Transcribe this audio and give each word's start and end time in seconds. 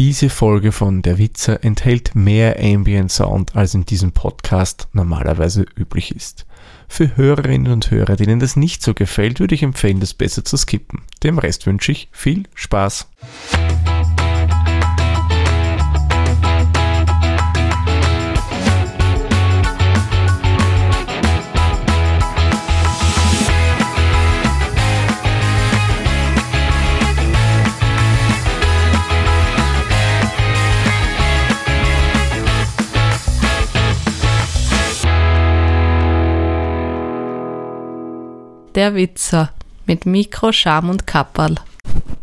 Diese 0.00 0.30
Folge 0.30 0.72
von 0.72 1.02
Der 1.02 1.18
Witzer 1.18 1.62
enthält 1.62 2.14
mehr 2.14 2.58
Ambient 2.58 3.12
Sound, 3.12 3.54
als 3.54 3.74
in 3.74 3.84
diesem 3.84 4.12
Podcast 4.12 4.88
normalerweise 4.94 5.66
üblich 5.76 6.16
ist. 6.16 6.46
Für 6.88 7.18
Hörerinnen 7.18 7.70
und 7.70 7.90
Hörer, 7.90 8.16
denen 8.16 8.40
das 8.40 8.56
nicht 8.56 8.82
so 8.82 8.94
gefällt, 8.94 9.40
würde 9.40 9.54
ich 9.54 9.62
empfehlen, 9.62 10.00
das 10.00 10.14
besser 10.14 10.42
zu 10.42 10.56
skippen. 10.56 11.02
Dem 11.22 11.36
Rest 11.36 11.66
wünsche 11.66 11.92
ich 11.92 12.08
viel 12.12 12.44
Spaß. 12.54 13.08
Der 38.80 38.94
Witzer 38.94 39.52
mit 39.84 40.06
Mikro, 40.06 40.52
Scham 40.52 40.88
und 40.88 41.06
Kapperl. 41.06 41.56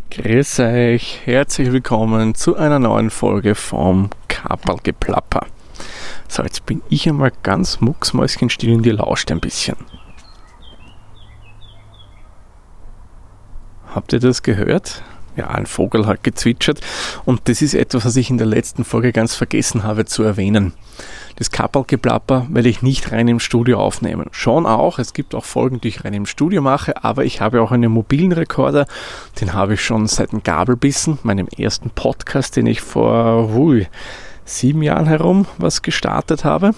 Grüß 0.09 0.61
euch, 0.61 1.20
herzlich 1.25 1.71
willkommen 1.71 2.34
zu 2.34 2.55
einer 2.55 2.79
neuen 2.79 3.11
Folge 3.11 3.53
vom 3.53 4.09
Kapperlgeplapper. 4.27 5.45
So, 6.27 6.41
jetzt 6.41 6.65
bin 6.65 6.81
ich 6.89 7.07
einmal 7.07 7.31
ganz 7.43 7.79
mucksmäuschenstill 7.79 8.71
in 8.71 8.81
die 8.81 8.89
lauscht 8.89 9.29
ein 9.31 9.39
bisschen. 9.39 9.75
Habt 13.93 14.13
ihr 14.13 14.20
das 14.20 14.41
gehört? 14.41 15.03
Ja, 15.35 15.49
ein 15.49 15.67
Vogel 15.67 16.07
hat 16.07 16.23
gezwitschert 16.23 16.81
und 17.26 17.41
das 17.48 17.62
ist 17.62 17.76
etwas, 17.76 18.03
was 18.03 18.15
ich 18.15 18.31
in 18.31 18.39
der 18.39 18.48
letzten 18.48 18.84
Folge 18.84 19.12
ganz 19.12 19.35
vergessen 19.35 19.84
habe 19.84 20.05
zu 20.05 20.23
erwähnen 20.23 20.73
das 21.38 21.52
Kappelgeplapper 21.52 22.48
werde 22.49 22.68
ich 22.68 22.82
nicht 22.82 23.12
rein 23.12 23.27
im 23.27 23.40
Studio 23.40 23.80
aufnehmen. 23.80 24.26
Schon 24.32 24.66
auch, 24.66 24.98
es 24.98 25.13
gibt 25.13 25.35
auch 25.35 25.46
Folgen, 25.46 25.79
die 25.79 25.90
ich 25.90 26.04
rein 26.04 26.13
im 26.13 26.26
Studio 26.26 26.63
mache, 26.63 27.04
aber 27.04 27.26
ich 27.26 27.41
habe 27.41 27.62
auch 27.62 27.71
einen 27.71 27.91
mobilen 27.91 28.32
Rekorder, 28.32 28.88
den 29.40 29.54
habe 29.54 29.76
ich 29.76 29.82
schon 29.85 30.07
seit 30.07 30.32
dem 30.32 30.41
Gabelbissen, 30.41 31.20
meinem 31.21 31.48
ersten 31.48 31.91
Podcast, 31.91 32.55
den 32.55 32.66
ich 32.66 32.82
vor 32.82 33.54
hui, 33.54 33.88
sieben 34.46 34.82
Jahren 34.82 35.05
herum 35.05 35.46
was 35.60 35.84
gestartet 35.84 36.44
habe. 36.44 36.71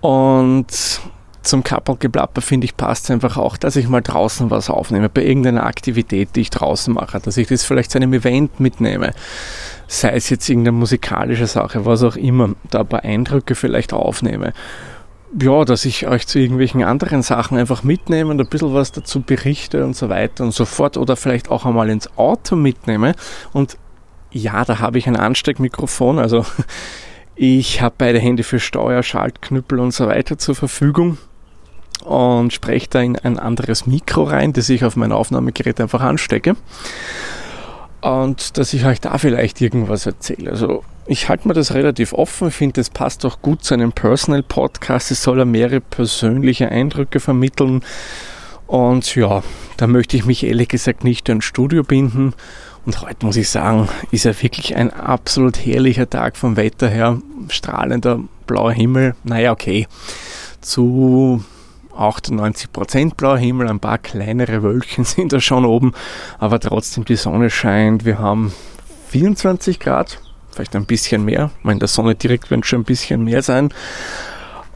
Und 0.00 1.00
zum 1.48 1.64
Kappelgeplapper 1.64 2.40
finde 2.40 2.66
ich 2.66 2.76
passt 2.76 3.10
einfach 3.10 3.36
auch, 3.36 3.56
dass 3.56 3.76
ich 3.76 3.88
mal 3.88 4.02
draußen 4.02 4.50
was 4.50 4.70
aufnehme, 4.70 5.08
bei 5.08 5.24
irgendeiner 5.24 5.64
Aktivität, 5.64 6.30
die 6.36 6.42
ich 6.42 6.50
draußen 6.50 6.94
mache, 6.94 7.20
dass 7.20 7.36
ich 7.36 7.48
das 7.48 7.64
vielleicht 7.64 7.90
zu 7.90 7.98
einem 7.98 8.12
Event 8.12 8.60
mitnehme 8.60 9.12
sei 9.88 10.10
es 10.10 10.28
jetzt 10.28 10.48
irgendeine 10.48 10.76
musikalische 10.76 11.46
Sache, 11.46 11.84
was 11.86 12.02
auch 12.02 12.14
immer, 12.14 12.50
da 12.70 12.80
ein 12.80 12.86
paar 12.86 13.04
Eindrücke 13.04 13.54
vielleicht 13.54 13.92
aufnehme. 13.92 14.52
Ja, 15.40 15.64
dass 15.64 15.84
ich 15.84 16.06
euch 16.06 16.26
zu 16.26 16.38
irgendwelchen 16.38 16.84
anderen 16.84 17.22
Sachen 17.22 17.58
einfach 17.58 17.82
mitnehme 17.82 18.30
und 18.30 18.40
ein 18.40 18.48
bisschen 18.48 18.72
was 18.72 18.92
dazu 18.92 19.20
berichte 19.20 19.84
und 19.84 19.96
so 19.96 20.08
weiter 20.08 20.44
und 20.44 20.52
so 20.52 20.64
fort 20.64 20.96
oder 20.96 21.16
vielleicht 21.16 21.50
auch 21.50 21.66
einmal 21.66 21.90
ins 21.90 22.16
Auto 22.16 22.54
mitnehme. 22.54 23.14
Und 23.52 23.76
ja, 24.30 24.64
da 24.64 24.78
habe 24.78 24.98
ich 24.98 25.06
ein 25.06 25.16
Ansteckmikrofon, 25.16 26.18
also 26.18 26.44
ich 27.34 27.80
habe 27.80 27.94
beide 27.98 28.18
Hände 28.18 28.42
für 28.42 28.60
Steuer, 28.60 29.02
Schaltknüppel 29.02 29.80
und 29.80 29.92
so 29.92 30.06
weiter 30.06 30.38
zur 30.38 30.54
Verfügung 30.54 31.18
und 32.04 32.52
spreche 32.52 32.88
da 32.90 33.00
in 33.00 33.16
ein 33.16 33.38
anderes 33.38 33.86
Mikro 33.86 34.24
rein, 34.24 34.52
das 34.52 34.68
ich 34.68 34.84
auf 34.84 34.96
mein 34.96 35.12
Aufnahmegerät 35.12 35.80
einfach 35.80 36.00
anstecke 36.00 36.56
und 38.00 38.58
dass 38.58 38.72
ich 38.74 38.84
euch 38.84 39.00
da 39.00 39.18
vielleicht 39.18 39.60
irgendwas 39.60 40.06
erzähle. 40.06 40.50
Also 40.50 40.84
ich 41.06 41.28
halte 41.28 41.48
mir 41.48 41.54
das 41.54 41.74
relativ 41.74 42.12
offen, 42.12 42.50
finde, 42.50 42.74
das 42.74 42.90
passt 42.90 43.24
auch 43.24 43.40
gut 43.42 43.64
zu 43.64 43.74
einem 43.74 43.92
Personal 43.92 44.42
Podcast. 44.42 45.10
Es 45.10 45.22
soll 45.22 45.38
ja 45.38 45.44
mehrere 45.44 45.80
persönliche 45.80 46.68
Eindrücke 46.68 47.18
vermitteln. 47.18 47.82
Und 48.66 49.14
ja, 49.14 49.42
da 49.78 49.86
möchte 49.86 50.16
ich 50.16 50.26
mich 50.26 50.44
ehrlich 50.44 50.68
gesagt 50.68 51.04
nicht 51.04 51.28
an 51.30 51.40
Studio 51.40 51.82
binden. 51.82 52.34
Und 52.84 53.00
heute 53.00 53.24
muss 53.24 53.36
ich 53.36 53.48
sagen, 53.48 53.88
ist 54.10 54.24
ja 54.24 54.42
wirklich 54.42 54.76
ein 54.76 54.92
absolut 54.92 55.64
herrlicher 55.64 56.08
Tag 56.08 56.36
vom 56.36 56.56
Wetter 56.56 56.88
her. 56.88 57.20
Strahlender 57.48 58.20
blauer 58.46 58.72
Himmel. 58.72 59.14
Naja, 59.24 59.52
okay. 59.52 59.86
Zu 60.60 61.42
98% 61.98 63.14
blauer 63.14 63.38
Himmel, 63.38 63.68
ein 63.68 63.80
paar 63.80 63.98
kleinere 63.98 64.62
Wölkchen 64.62 65.04
sind 65.04 65.32
da 65.32 65.40
schon 65.40 65.64
oben, 65.64 65.92
aber 66.38 66.60
trotzdem 66.60 67.04
die 67.04 67.16
Sonne 67.16 67.50
scheint. 67.50 68.04
Wir 68.04 68.18
haben 68.18 68.52
24 69.10 69.80
Grad, 69.80 70.20
vielleicht 70.50 70.76
ein 70.76 70.86
bisschen 70.86 71.24
mehr. 71.24 71.50
In 71.64 71.78
der 71.78 71.88
Sonne 71.88 72.14
direkt 72.14 72.50
wird 72.50 72.66
schon 72.66 72.80
ein 72.80 72.84
bisschen 72.84 73.24
mehr 73.24 73.42
sein. 73.42 73.70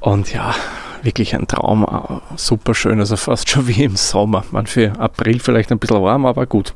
Und 0.01 0.33
ja, 0.33 0.55
wirklich 1.03 1.35
ein 1.35 1.47
Traum, 1.47 1.85
äh, 1.85 2.37
super 2.37 2.75
schön, 2.75 2.99
also 3.01 3.17
fast 3.17 3.49
schon 3.49 3.67
wie 3.69 3.85
im 3.85 3.97
Sommer. 3.97 4.45
Man 4.51 4.67
für 4.67 4.99
April 4.99 5.41
vielleicht 5.41 5.71
ein 5.73 5.79
bisschen 5.79 6.03
warm, 6.03 6.27
aber 6.27 6.47
gut. 6.47 6.75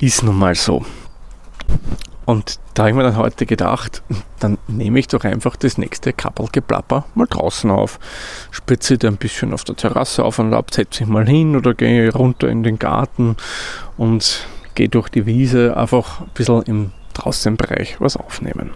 Ist 0.00 0.22
nun 0.22 0.36
mal 0.36 0.54
so. 0.54 0.84
Und 2.26 2.58
da 2.74 2.82
habe 2.82 2.90
ich 2.90 2.96
mir 2.96 3.04
dann 3.04 3.16
heute 3.16 3.46
gedacht, 3.46 4.02
dann 4.40 4.58
nehme 4.66 4.98
ich 4.98 5.06
doch 5.06 5.22
einfach 5.24 5.54
das 5.54 5.78
nächste 5.78 6.12
Kappelgeplapper 6.12 7.06
mal 7.14 7.26
draußen 7.28 7.70
auf. 7.70 8.00
Spitze 8.50 8.98
da 8.98 9.08
ein 9.08 9.16
bisschen 9.16 9.54
auf 9.54 9.62
der 9.62 9.76
Terrasse 9.76 10.24
auf 10.24 10.40
und 10.40 10.52
ab, 10.52 10.74
setze 10.74 11.04
ich 11.04 11.08
mal 11.08 11.26
hin 11.26 11.56
oder 11.56 11.72
gehe 11.72 12.12
runter 12.12 12.48
in 12.48 12.64
den 12.64 12.80
Garten 12.80 13.36
und 13.96 14.46
gehe 14.74 14.88
durch 14.88 15.08
die 15.08 15.24
Wiese 15.24 15.76
einfach 15.76 16.20
ein 16.20 16.30
bisschen 16.34 16.62
im 16.62 16.92
Draußenbereich 17.14 18.00
was 18.00 18.16
aufnehmen. 18.16 18.72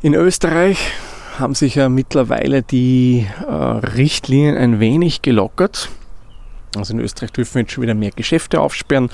In 0.00 0.14
Österreich 0.14 0.92
haben 1.38 1.54
sich 1.54 1.74
ja 1.74 1.88
mittlerweile 1.90 2.62
die 2.62 3.26
äh, 3.46 3.52
Richtlinien 3.52 4.56
ein 4.56 4.80
wenig 4.80 5.22
gelockert. 5.22 5.90
Also 6.76 6.94
in 6.94 7.00
Österreich 7.00 7.32
dürfen 7.32 7.54
wir 7.54 7.62
jetzt 7.62 7.72
schon 7.72 7.82
wieder 7.82 7.94
mehr 7.94 8.10
Geschäfte 8.10 8.60
aufsperren. 8.60 9.10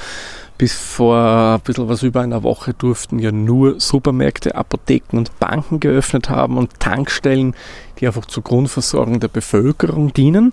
Bis 0.57 0.73
vor 0.73 1.57
ein 1.57 1.61
bisschen 1.61 1.89
was 1.89 2.03
über 2.05 2.21
einer 2.21 2.45
Woche 2.45 2.75
durften 2.75 3.19
ja 3.19 3.33
nur 3.33 3.81
Supermärkte, 3.81 4.55
Apotheken 4.55 5.19
und 5.19 5.39
Banken 5.41 5.81
geöffnet 5.81 6.31
haben 6.31 6.59
und 6.59 6.79
Tankstellen, 6.79 7.55
die 7.99 8.07
einfach 8.07 8.27
zur 8.27 8.45
Grundversorgung 8.45 9.19
der 9.19 9.29
Bevölkerung 9.29 10.13
dienen. 10.13 10.53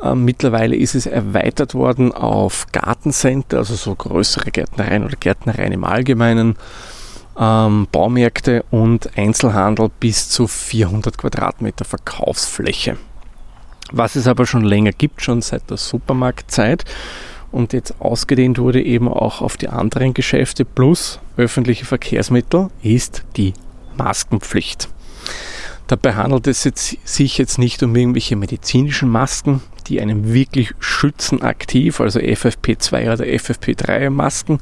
Ähm, 0.00 0.24
mittlerweile 0.24 0.76
ist 0.76 0.94
es 0.94 1.06
erweitert 1.06 1.74
worden 1.74 2.12
auf 2.12 2.66
Gartencenter, 2.70 3.58
also 3.58 3.74
so 3.74 3.94
größere 3.94 4.52
Gärtnereien 4.52 5.04
oder 5.04 5.16
Gärtnereien 5.16 5.72
im 5.72 5.82
Allgemeinen, 5.82 6.56
ähm, 7.36 7.88
Baumärkte 7.90 8.64
und 8.70 9.18
Einzelhandel 9.18 9.90
bis 9.98 10.28
zu 10.28 10.46
400 10.46 11.18
Quadratmeter 11.18 11.84
Verkaufsfläche. 11.84 12.96
Was 13.90 14.16
es 14.16 14.26
aber 14.26 14.46
schon 14.46 14.64
länger 14.64 14.92
gibt, 14.92 15.22
schon 15.22 15.40
seit 15.42 15.70
der 15.70 15.78
Supermarktzeit 15.78 16.84
und 17.50 17.72
jetzt 17.72 18.00
ausgedehnt 18.00 18.58
wurde 18.58 18.82
eben 18.82 19.08
auch 19.08 19.40
auf 19.40 19.56
die 19.56 19.68
anderen 19.68 20.14
Geschäfte 20.14 20.64
plus 20.64 21.18
öffentliche 21.36 21.84
Verkehrsmittel, 21.84 22.68
ist 22.82 23.24
die 23.36 23.54
Maskenpflicht. 23.96 24.88
Dabei 25.86 26.14
handelt 26.14 26.46
es 26.46 26.64
jetzt, 26.64 26.96
sich 27.04 27.38
jetzt 27.38 27.58
nicht 27.58 27.82
um 27.82 27.96
irgendwelche 27.96 28.36
medizinischen 28.36 29.08
Masken, 29.08 29.62
die 29.86 30.00
einen 30.00 30.34
wirklich 30.34 30.72
schützen 30.80 31.42
aktiv, 31.42 32.00
also 32.00 32.20
FFP2 32.20 33.14
oder 33.14 33.24
FFP3 33.24 34.10
Masken, 34.10 34.60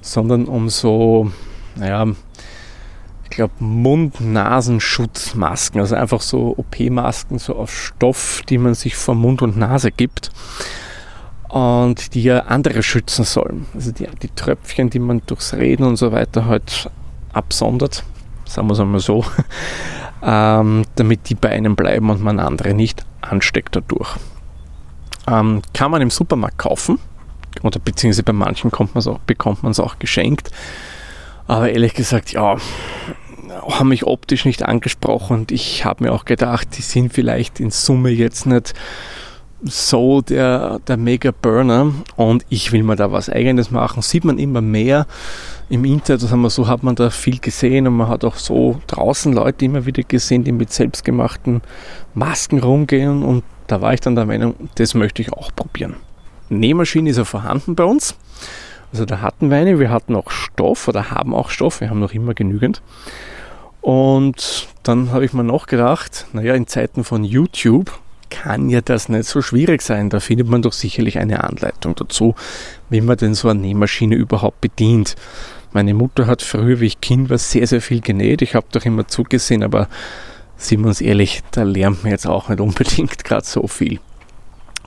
sondern 0.00 0.46
um 0.46 0.70
so, 0.70 1.30
naja, 1.76 2.06
ich 3.24 3.30
glaube 3.30 3.52
Mund-Nasenschutzmasken, 3.58 5.80
also 5.80 5.96
einfach 5.96 6.22
so 6.22 6.54
OP-Masken, 6.56 7.38
so 7.38 7.56
aus 7.56 7.70
Stoff, 7.70 8.40
die 8.48 8.56
man 8.56 8.72
sich 8.72 8.96
vor 8.96 9.14
Mund 9.14 9.42
und 9.42 9.58
Nase 9.58 9.90
gibt 9.90 10.30
und 11.54 12.14
die 12.14 12.24
ja 12.24 12.40
andere 12.46 12.82
schützen 12.82 13.24
sollen. 13.24 13.66
Also 13.74 13.92
die, 13.92 14.08
die 14.20 14.28
Tröpfchen, 14.28 14.90
die 14.90 14.98
man 14.98 15.22
durchs 15.26 15.54
Reden 15.54 15.84
und 15.84 15.94
so 15.94 16.10
weiter 16.10 16.46
halt 16.46 16.90
absondert, 17.32 18.02
sagen 18.44 18.66
wir 18.66 18.72
es 18.72 18.80
einmal 18.80 18.98
so, 18.98 19.24
ähm, 20.24 20.84
damit 20.96 21.28
die 21.28 21.36
bei 21.36 21.50
einem 21.50 21.76
bleiben 21.76 22.10
und 22.10 22.20
man 22.20 22.40
andere 22.40 22.74
nicht 22.74 23.06
ansteckt 23.20 23.76
dadurch. 23.76 24.16
Ähm, 25.28 25.62
kann 25.72 25.92
man 25.92 26.02
im 26.02 26.10
Supermarkt 26.10 26.58
kaufen 26.58 26.98
oder 27.62 27.78
beziehungsweise 27.78 28.24
bei 28.24 28.32
manchen 28.32 28.72
auch, 28.72 29.20
bekommt 29.20 29.62
man 29.62 29.70
es 29.70 29.78
auch 29.78 30.00
geschenkt. 30.00 30.50
Aber 31.46 31.70
ehrlich 31.70 31.94
gesagt, 31.94 32.32
ja, 32.32 32.56
haben 33.70 33.88
mich 33.90 34.04
optisch 34.04 34.44
nicht 34.44 34.64
angesprochen 34.64 35.36
und 35.36 35.52
ich 35.52 35.84
habe 35.84 36.02
mir 36.02 36.12
auch 36.12 36.24
gedacht, 36.24 36.76
die 36.76 36.82
sind 36.82 37.12
vielleicht 37.12 37.60
in 37.60 37.70
Summe 37.70 38.10
jetzt 38.10 38.44
nicht 38.44 38.74
so 39.64 40.20
der, 40.20 40.78
der 40.86 40.96
Mega-Burner 40.96 41.92
und 42.16 42.44
ich 42.50 42.70
will 42.72 42.82
mir 42.82 42.96
da 42.96 43.10
was 43.10 43.30
Eigenes 43.30 43.70
machen. 43.70 44.02
Sieht 44.02 44.24
man 44.24 44.38
immer 44.38 44.60
mehr 44.60 45.06
im 45.70 45.84
Internet, 45.84 46.22
das 46.22 46.30
haben 46.30 46.42
wir 46.42 46.50
so, 46.50 46.68
hat 46.68 46.82
man 46.82 46.94
da 46.94 47.10
viel 47.10 47.38
gesehen 47.38 47.86
und 47.86 47.96
man 47.96 48.08
hat 48.08 48.24
auch 48.24 48.36
so 48.36 48.80
draußen 48.86 49.32
Leute 49.32 49.64
immer 49.64 49.86
wieder 49.86 50.02
gesehen, 50.02 50.44
die 50.44 50.52
mit 50.52 50.72
selbstgemachten 50.72 51.62
Masken 52.12 52.60
rumgehen 52.60 53.22
und 53.22 53.42
da 53.66 53.80
war 53.80 53.94
ich 53.94 54.00
dann 54.00 54.14
der 54.14 54.26
Meinung, 54.26 54.54
das 54.74 54.94
möchte 54.94 55.22
ich 55.22 55.32
auch 55.32 55.50
probieren. 55.56 55.96
Nähmaschine 56.50 57.08
ist 57.08 57.16
ja 57.16 57.24
vorhanden 57.24 57.74
bei 57.74 57.84
uns. 57.84 58.14
Also 58.92 59.06
da 59.06 59.22
hatten 59.22 59.50
wir 59.50 59.56
eine, 59.56 59.80
wir 59.80 59.90
hatten 59.90 60.14
auch 60.14 60.30
Stoff 60.30 60.86
oder 60.86 61.10
haben 61.10 61.34
auch 61.34 61.48
Stoff, 61.48 61.80
wir 61.80 61.88
haben 61.88 62.00
noch 62.00 62.12
immer 62.12 62.34
genügend. 62.34 62.82
Und 63.80 64.68
dann 64.82 65.10
habe 65.12 65.24
ich 65.24 65.32
mir 65.32 65.44
noch 65.44 65.66
gedacht, 65.66 66.26
naja, 66.32 66.54
in 66.54 66.66
Zeiten 66.66 67.04
von 67.04 67.24
YouTube 67.24 67.90
kann 68.30 68.68
ja 68.68 68.80
das 68.80 69.08
nicht 69.08 69.26
so 69.26 69.42
schwierig 69.42 69.82
sein. 69.82 70.10
Da 70.10 70.20
findet 70.20 70.48
man 70.48 70.62
doch 70.62 70.72
sicherlich 70.72 71.18
eine 71.18 71.44
Anleitung 71.44 71.94
dazu, 71.94 72.34
wie 72.90 73.00
man 73.00 73.16
denn 73.16 73.34
so 73.34 73.48
eine 73.48 73.60
Nähmaschine 73.60 74.14
überhaupt 74.14 74.60
bedient. 74.60 75.16
Meine 75.72 75.94
Mutter 75.94 76.26
hat 76.26 76.42
früher, 76.42 76.80
wie 76.80 76.86
ich 76.86 77.00
Kind 77.00 77.30
war, 77.30 77.38
sehr, 77.38 77.66
sehr 77.66 77.80
viel 77.80 78.00
genäht. 78.00 78.42
Ich 78.42 78.54
habe 78.54 78.66
doch 78.70 78.84
immer 78.84 79.08
zugesehen, 79.08 79.62
aber 79.62 79.88
sind 80.56 80.80
wir 80.82 80.88
uns 80.88 81.00
ehrlich, 81.00 81.42
da 81.50 81.64
lernt 81.64 82.02
man 82.02 82.12
jetzt 82.12 82.26
auch 82.26 82.48
nicht 82.48 82.60
unbedingt 82.60 83.24
gerade 83.24 83.44
so 83.44 83.66
viel. 83.66 83.98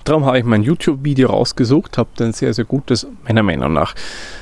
Darum 0.08 0.24
habe 0.24 0.40
ich 0.40 0.46
mein 0.46 0.64
YouTube-Video 0.64 1.30
rausgesucht, 1.30 1.98
habe 1.98 2.10
ein 2.22 2.32
sehr, 2.32 2.54
sehr 2.54 2.64
gutes, 2.64 3.08
meiner 3.26 3.44
Meinung 3.44 3.74
nach, 3.74 3.94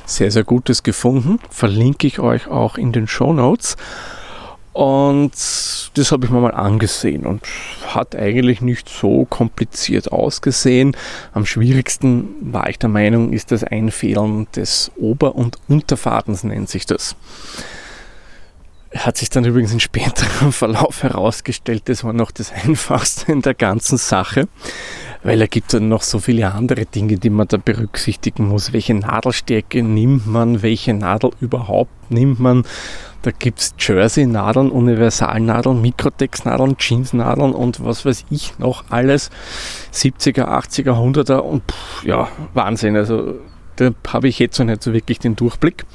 sehr, 0.06 0.30
sehr 0.30 0.44
gutes 0.44 0.83
gefunden. 0.83 1.39
Verlinke 1.50 2.06
ich 2.06 2.19
euch 2.19 2.47
auch 2.47 2.77
in 2.77 2.92
den 2.92 3.07
Show 3.07 3.33
Notes. 3.33 3.75
Und 4.75 5.31
das 5.94 6.12
habe 6.12 6.25
ich 6.25 6.31
mir 6.31 6.42
mal 6.42 6.54
angesehen 6.54 7.25
und 7.25 7.42
hat 7.88 8.13
eigentlich 8.13 8.60
nicht 8.60 8.89
so 8.89 9.24
kompliziert 9.24 10.12
ausgesehen. 10.12 10.98
Am 11.31 11.45
schwierigsten 11.45 12.36
war 12.42 12.69
ich 12.69 12.77
der 12.77 12.89
Meinung, 12.89 13.31
ist 13.31 13.54
das 13.54 13.63
Einfehlen 13.63 14.48
des 14.54 14.92
Ober- 14.98 15.36
und 15.36 15.60
Unterfadens, 15.69 16.44
nennt 16.44 16.68
sich 16.68 16.86
das. 16.86 17.16
Hat 18.94 19.16
sich 19.16 19.30
dann 19.30 19.45
übrigens 19.45 19.72
in 19.72 19.80
späterem 19.80 20.51
Verlauf 20.51 21.04
herausgestellt, 21.04 21.83
das 21.86 22.04
war 22.04 22.12
noch 22.12 22.31
das 22.31 22.51
Einfachste 22.51 23.31
in 23.31 23.42
der 23.42 23.54
ganzen 23.54 23.98
Sache, 23.98 24.50
weil 25.25 25.39
da 25.39 25.48
gibt 25.48 25.68
es 25.68 25.80
dann 25.80 25.89
noch 25.89 26.04
so 26.04 26.19
viele 26.19 26.54
andere 26.54 26.86
Dinge, 26.86 27.18
die 27.18 27.30
man 27.30 27.48
da 27.48 27.57
berücksichtigen 27.57 28.48
muss. 28.48 28.72
Welche 28.72 28.94
Nadelstärke 28.94 29.83
nimmt 29.83 30.27
man, 30.27 30.62
welche 30.62 30.94
Nadel 30.94 31.31
überhaupt 31.42 31.92
nimmt 32.10 32.39
man 32.39 32.63
da 33.25 33.31
gibt 33.31 33.60
es 33.60 33.74
Jersey-Nadeln, 33.80 34.69
Universalnadeln, 34.69 35.81
Mikrotex-Nadeln, 35.81 36.77
Jeans-Nadeln 36.77 37.54
und 37.54 37.83
was 37.83 38.06
weiß 38.06 38.25
ich 38.30 38.60
noch 38.60 38.83
alles. 38.92 39.31
70er, 39.92 40.48
80er, 40.48 40.92
100er 40.92 41.38
und 41.38 41.63
pff, 41.63 42.04
ja, 42.06 42.28
Wahnsinn. 42.54 42.95
Also 42.95 43.39
da 43.78 43.89
habe 44.10 44.28
ich 44.28 44.38
jetzt 44.38 44.60
noch 44.60 44.68
nicht 44.68 44.83
so 44.83 44.94
wirklich 44.94 45.18
den 45.18 45.36
Durchblick. 45.36 45.86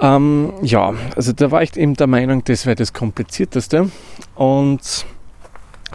Ähm, 0.00 0.52
ja, 0.62 0.92
also 1.14 1.32
da 1.32 1.52
war 1.52 1.62
ich 1.62 1.76
eben 1.76 1.94
der 1.94 2.08
Meinung, 2.08 2.42
das 2.42 2.66
wäre 2.66 2.74
das 2.74 2.92
Komplizierteste. 2.92 3.88
Und 4.34 5.06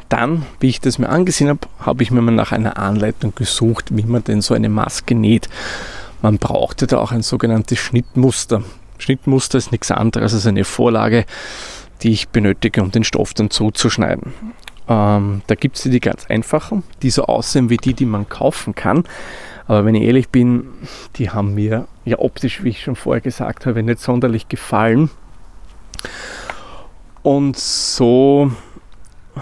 dann, 0.10 0.46
wie 0.60 0.70
ich 0.70 0.80
das 0.80 1.00
mir 1.00 1.10
angesehen 1.10 1.50
habe, 1.50 1.62
habe 1.80 2.04
ich 2.04 2.12
mir 2.12 2.22
mal 2.22 2.32
nach 2.32 2.52
einer 2.52 2.78
Anleitung 2.78 3.34
gesucht, 3.36 3.96
wie 3.96 4.04
man 4.04 4.24
denn 4.24 4.42
so 4.42 4.54
eine 4.54 4.70
Maske 4.70 5.16
näht. 5.16 5.50
Man 6.22 6.38
brauchte 6.38 6.88
da 6.88 6.98
auch 6.98 7.12
ein 7.12 7.22
sogenanntes 7.22 7.80
Schnittmuster. 7.80 8.64
Schnittmuster 8.98 9.58
ist 9.58 9.72
nichts 9.72 9.92
anderes 9.92 10.34
als 10.34 10.48
eine 10.48 10.64
Vorlage, 10.64 11.26
die 12.02 12.12
ich 12.12 12.30
benötige, 12.30 12.82
um 12.82 12.92
den 12.92 13.04
Stoff 13.04 13.34
dann 13.34 13.50
zuzuschneiden. 13.50 14.34
Ähm, 14.88 15.42
da 15.48 15.56
gibt 15.56 15.78
es 15.78 15.84
die 15.84 16.00
ganz 16.00 16.26
einfachen, 16.28 16.84
die 17.02 17.10
so 17.10 17.26
aussehen 17.26 17.70
wie 17.70 17.78
die, 17.78 17.94
die 17.94 18.06
man 18.06 18.30
kaufen 18.30 18.74
kann. 18.74 19.04
Aber 19.68 19.84
wenn 19.86 19.96
ich 19.96 20.04
ehrlich 20.04 20.30
bin, 20.30 20.66
die 21.18 21.30
haben 21.30 21.54
mir 21.54 21.88
ja 22.06 22.20
optisch, 22.20 22.64
wie 22.64 22.70
ich 22.70 22.84
schon 22.84 22.96
vorher 22.96 23.22
gesagt 23.22 23.66
habe, 23.66 23.84
nicht 23.84 24.00
sonderlich 24.00 24.48
gefallen. 24.48 25.10
Und 27.22 27.58
so 27.58 28.52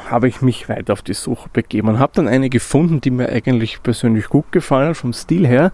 habe 0.09 0.27
ich 0.27 0.41
mich 0.41 0.69
weiter 0.69 0.93
auf 0.93 1.01
die 1.01 1.13
Suche 1.13 1.49
begeben 1.51 1.89
und 1.89 1.99
habe 1.99 2.13
dann 2.15 2.27
eine 2.27 2.49
gefunden, 2.49 3.01
die 3.01 3.11
mir 3.11 3.29
eigentlich 3.29 3.81
persönlich 3.83 4.27
gut 4.27 4.51
gefallen 4.51 4.95
vom 4.95 5.13
Stil 5.13 5.47
her 5.47 5.71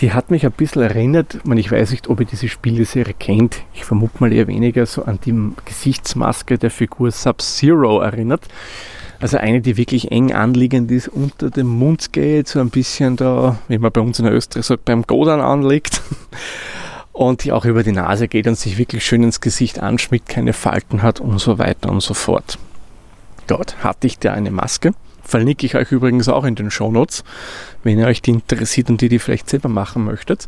die 0.00 0.12
hat 0.12 0.30
mich 0.30 0.46
ein 0.46 0.52
bisschen 0.52 0.82
erinnert, 0.82 1.44
man, 1.44 1.58
ich 1.58 1.70
weiß 1.70 1.90
nicht, 1.90 2.08
ob 2.08 2.20
ihr 2.20 2.26
diese 2.26 2.48
Spieleserie 2.48 3.14
kennt, 3.18 3.58
ich 3.74 3.84
vermute 3.84 4.16
mal 4.20 4.32
eher 4.32 4.46
weniger 4.46 4.86
so 4.86 5.04
an 5.04 5.18
die 5.24 5.34
Gesichtsmaske 5.64 6.58
der 6.58 6.70
Figur 6.70 7.10
Sub-Zero 7.10 8.00
erinnert. 8.00 8.48
Also 9.20 9.36
eine, 9.36 9.60
die 9.60 9.76
wirklich 9.76 10.10
eng 10.10 10.32
anliegend 10.32 10.90
ist, 10.90 11.08
unter 11.08 11.50
dem 11.50 11.66
Mund 11.66 12.14
geht, 12.14 12.48
so 12.48 12.60
ein 12.60 12.70
bisschen 12.70 13.16
da, 13.16 13.58
wie 13.68 13.76
man 13.76 13.92
bei 13.92 14.00
uns 14.00 14.18
in 14.18 14.26
Österreich 14.26 14.64
sagt, 14.64 14.86
beim 14.86 15.02
Godan 15.02 15.40
anlegt. 15.40 16.00
Und 17.12 17.44
die 17.44 17.52
auch 17.52 17.66
über 17.66 17.82
die 17.82 17.92
Nase 17.92 18.28
geht 18.28 18.46
und 18.46 18.56
sich 18.56 18.78
wirklich 18.78 19.04
schön 19.04 19.22
ins 19.22 19.42
Gesicht 19.42 19.78
anschmiegt, 19.78 20.26
keine 20.26 20.54
Falten 20.54 21.02
hat 21.02 21.20
und 21.20 21.38
so 21.38 21.58
weiter 21.58 21.90
und 21.90 22.00
so 22.00 22.14
fort. 22.14 22.56
Dort 23.50 23.82
hatte 23.82 24.06
ich 24.06 24.18
da 24.18 24.32
eine 24.32 24.50
Maske 24.50 24.92
Verlinke 25.22 25.66
ich 25.66 25.76
euch 25.76 25.92
übrigens 25.92 26.28
auch 26.28 26.44
in 26.44 26.56
den 26.56 26.70
Shownotes, 26.70 27.22
wenn 27.84 27.98
ihr 27.98 28.06
euch 28.06 28.20
die 28.20 28.32
interessiert 28.32 28.90
und 28.90 29.00
die 29.00 29.08
die 29.08 29.18
vielleicht 29.18 29.48
selber 29.48 29.68
machen 29.68 30.04
möchtet. 30.04 30.46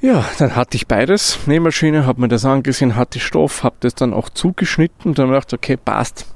Ja, 0.00 0.24
dann 0.38 0.54
hatte 0.54 0.76
ich 0.76 0.86
beides. 0.86 1.40
Nähmaschine, 1.46 2.06
habe 2.06 2.20
mir 2.20 2.28
das 2.28 2.44
angesehen, 2.44 2.94
hatte 2.94 3.18
Stoff, 3.18 3.64
habe 3.64 3.74
das 3.80 3.96
dann 3.96 4.14
auch 4.14 4.28
zugeschnitten 4.28 5.10
und 5.10 5.18
dann 5.18 5.28
gedacht, 5.28 5.52
okay, 5.52 5.76
passt. 5.76 6.26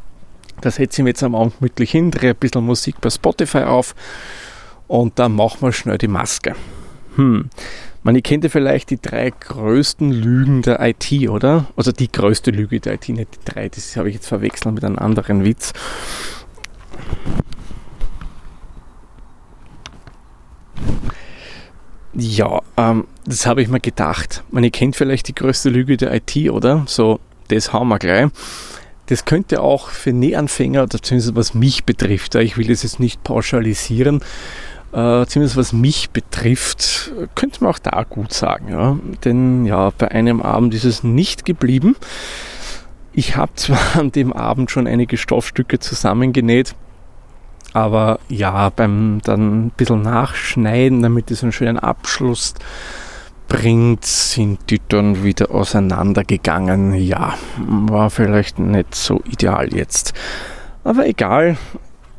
Das 0.63 0.77
setze 0.77 1.01
ich 1.01 1.05
mir 1.05 1.11
jetzt 1.11 1.23
am 1.23 1.37
Abend 1.37 1.59
gemütlich 1.59 1.93
hin, 1.93 2.11
drehe 2.11 2.31
ein 2.31 2.37
bisschen 2.37 2.65
Musik 2.65 3.01
bei 3.01 3.11
Spotify 3.11 3.59
auf 3.59 3.95
und 4.89 5.19
dann 5.21 5.37
machen 5.37 5.59
wir 5.61 5.73
schnell 5.73 5.99
die 5.99 6.09
Maske. 6.09 6.57
Hm. 7.15 7.51
Man, 8.05 8.17
ihr 8.17 8.23
kennt 8.23 8.43
ja 8.43 8.51
vielleicht 8.51 8.91
die 8.91 9.01
drei 9.01 9.31
größten 9.31 10.11
Lügen 10.11 10.63
der 10.63 10.81
IT, 10.81 11.29
oder? 11.29 11.67
Also 11.77 11.93
die 11.93 12.11
größte 12.11 12.51
Lüge 12.51 12.81
der 12.81 12.95
IT, 12.95 13.09
nicht 13.11 13.37
die 13.37 13.53
drei, 13.53 13.69
das 13.69 13.97
habe 13.97 14.09
ich 14.09 14.17
jetzt 14.17 14.27
verwechselt 14.27 14.75
mit 14.75 14.85
einem 14.85 14.99
anderen 14.99 15.45
Witz. 15.45 15.73
Ja, 22.15 22.61
ähm, 22.77 23.07
das 23.25 23.47
habe 23.47 23.63
ich 23.63 23.69
mir 23.69 23.81
gedacht. 23.81 24.43
Man, 24.51 24.65
ihr 24.65 24.71
kennt 24.71 24.97
vielleicht 24.97 25.29
die 25.29 25.35
größte 25.35 25.71
Lüge 25.71 25.97
der 25.97 26.13
IT, 26.13 26.51
oder? 26.51 26.83
So, 26.87 27.21
das 27.49 27.73
haben 27.73 27.89
wir 27.89 28.01
gleich. 28.01 28.31
Das 29.07 29.25
könnte 29.25 29.63
auch 29.63 29.89
für 29.89 30.13
Nähanfänger, 30.13 30.85
oder 30.85 31.01
zumindest 31.01 31.37
was 31.37 31.55
mich 31.55 31.85
betrifft, 31.85 32.35
ich 32.35 32.57
will 32.57 32.67
das 32.67 32.83
jetzt 32.83 32.99
nicht 32.99 33.23
pauschalisieren, 33.23 34.23
äh, 34.93 35.27
zumindest 35.27 35.57
was 35.57 35.73
mich 35.73 36.11
betrifft, 36.11 37.13
könnte 37.35 37.65
man 37.65 37.73
auch 37.73 37.79
da 37.79 38.05
gut 38.09 38.33
sagen. 38.33 38.69
Ja? 38.69 38.99
Denn 39.25 39.65
ja, 39.65 39.91
bei 39.97 40.11
einem 40.11 40.43
Abend 40.43 40.75
ist 40.75 40.85
es 40.85 41.03
nicht 41.03 41.45
geblieben. 41.45 41.97
Ich 43.13 43.37
habe 43.37 43.53
zwar 43.55 43.79
an 43.99 44.13
dem 44.13 44.33
Abend 44.33 44.71
schon 44.71 44.87
einige 44.87 45.17
Stoffstücke 45.17 45.79
zusammengenäht, 45.79 46.75
aber 47.73 48.21
ja, 48.29 48.69
beim 48.69 49.21
dann 49.25 49.67
ein 49.67 49.71
bisschen 49.71 50.03
nachschneiden, 50.03 51.03
damit 51.03 51.31
es 51.31 51.43
einen 51.43 51.53
schönen 51.53 51.79
Abschluss 51.79 52.55
bringt, 53.49 54.05
sind 54.05 54.71
die 54.71 54.81
dann 54.89 55.25
wieder 55.25 55.51
auseinandergegangen. 55.51 56.95
Ja, 56.95 57.35
war 57.59 58.11
vielleicht 58.11 58.59
nicht 58.59 58.95
so 58.95 59.23
ideal 59.25 59.75
jetzt. 59.75 60.13
Aber 60.85 61.07
egal. 61.07 61.57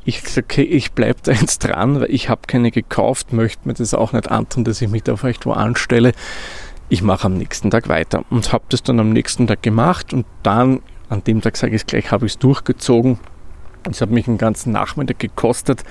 Ich 0.05 0.22
sage, 0.22 0.45
okay, 0.45 0.63
ich 0.63 0.91
bleibe 0.91 1.19
da 1.24 1.31
jetzt 1.31 1.60
dran, 1.60 2.01
weil 2.01 2.12
ich 2.12 2.29
habe 2.29 2.41
keine 2.48 2.72
gekauft, 2.72 3.33
möchte 3.33 3.67
mir 3.67 3.74
das 3.74 3.93
auch 3.93 4.13
nicht 4.13 4.29
antun, 4.29 4.63
dass 4.63 4.81
ich 4.81 4.89
mich 4.89 5.03
da 5.03 5.15
vielleicht 5.15 5.45
wo 5.45 5.51
anstelle. 5.51 6.12
Ich 6.89 7.01
mache 7.01 7.25
am 7.25 7.36
nächsten 7.36 7.72
Tag 7.72 7.88
weiter 7.88 8.25
und 8.29 8.51
habe 8.51 8.65
das 8.69 8.83
dann 8.83 9.00
am 9.00 9.12
nächsten 9.12 9.48
Tag 9.48 9.63
gemacht 9.63 10.13
und 10.13 10.25
dann, 10.43 10.81
an 11.10 11.24
dem 11.24 11.41
Tag 11.41 11.57
sage 11.57 11.75
ich 11.75 11.81
es 11.83 11.86
gleich, 11.86 12.12
habe 12.12 12.25
ich 12.25 12.33
es 12.33 12.39
durchgezogen 12.39 13.19
es 13.89 14.01
hat 14.01 14.10
mich 14.10 14.27
einen 14.27 14.38
ganzen 14.38 14.72
Nachmittag 14.72 15.19
gekostet. 15.19 15.83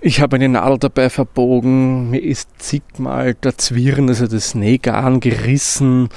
Ich 0.00 0.20
habe 0.20 0.36
eine 0.36 0.48
Nadel 0.48 0.78
dabei 0.78 1.10
verbogen, 1.10 2.10
mir 2.10 2.22
ist 2.22 2.48
zigmal 2.58 3.34
der 3.34 3.58
Zwirn, 3.58 4.08
also 4.08 4.26
das 4.26 4.54
Nähgarn 4.54 5.20
gerissen. 5.20 6.08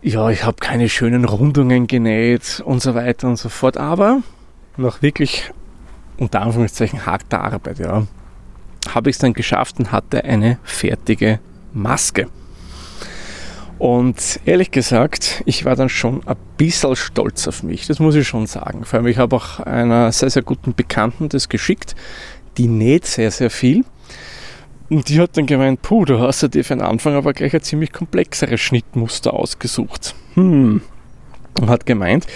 Ja, 0.00 0.30
ich 0.30 0.44
habe 0.44 0.56
keine 0.60 0.88
schönen 0.88 1.24
Rundungen 1.24 1.86
genäht 1.86 2.62
und 2.64 2.80
so 2.80 2.94
weiter 2.94 3.28
und 3.28 3.36
so 3.36 3.48
fort. 3.48 3.76
Aber 3.76 4.22
nach 4.78 5.02
wirklich 5.02 5.50
unter 6.16 6.42
Anführungszeichen 6.42 7.06
harter 7.06 7.42
Arbeit, 7.42 7.78
ja, 7.78 8.06
habe 8.88 9.10
ich 9.10 9.16
es 9.16 9.20
dann 9.20 9.34
geschafft 9.34 9.78
und 9.78 9.92
hatte 9.92 10.24
eine 10.24 10.58
fertige 10.64 11.40
Maske. 11.72 12.28
Und 13.78 14.40
ehrlich 14.44 14.72
gesagt, 14.72 15.42
ich 15.46 15.64
war 15.64 15.76
dann 15.76 15.88
schon 15.88 16.26
ein 16.26 16.36
bisschen 16.56 16.96
stolz 16.96 17.46
auf 17.46 17.62
mich, 17.62 17.86
das 17.86 18.00
muss 18.00 18.16
ich 18.16 18.26
schon 18.26 18.46
sagen. 18.46 18.84
Vor 18.84 18.98
allem, 18.98 19.06
ich 19.06 19.18
habe 19.18 19.36
auch 19.36 19.60
einer 19.60 20.10
sehr, 20.10 20.30
sehr 20.30 20.42
guten 20.42 20.74
Bekannten 20.74 21.28
das 21.28 21.48
geschickt, 21.48 21.94
die 22.56 22.66
näht 22.66 23.06
sehr, 23.06 23.30
sehr 23.30 23.50
viel. 23.50 23.84
Und 24.90 25.08
die 25.08 25.20
hat 25.20 25.36
dann 25.36 25.46
gemeint, 25.46 25.82
puh, 25.82 26.04
du 26.04 26.18
hast 26.18 26.42
ja 26.42 26.48
dir 26.48 26.64
für 26.64 26.74
den 26.74 26.82
Anfang 26.82 27.14
aber 27.14 27.34
gleich 27.34 27.54
ein 27.54 27.62
ziemlich 27.62 27.92
komplexeres 27.92 28.60
Schnittmuster 28.60 29.32
ausgesucht. 29.34 30.14
Hm. 30.34 30.80
Und 31.60 31.68
hat 31.68 31.86
gemeint, 31.86 32.26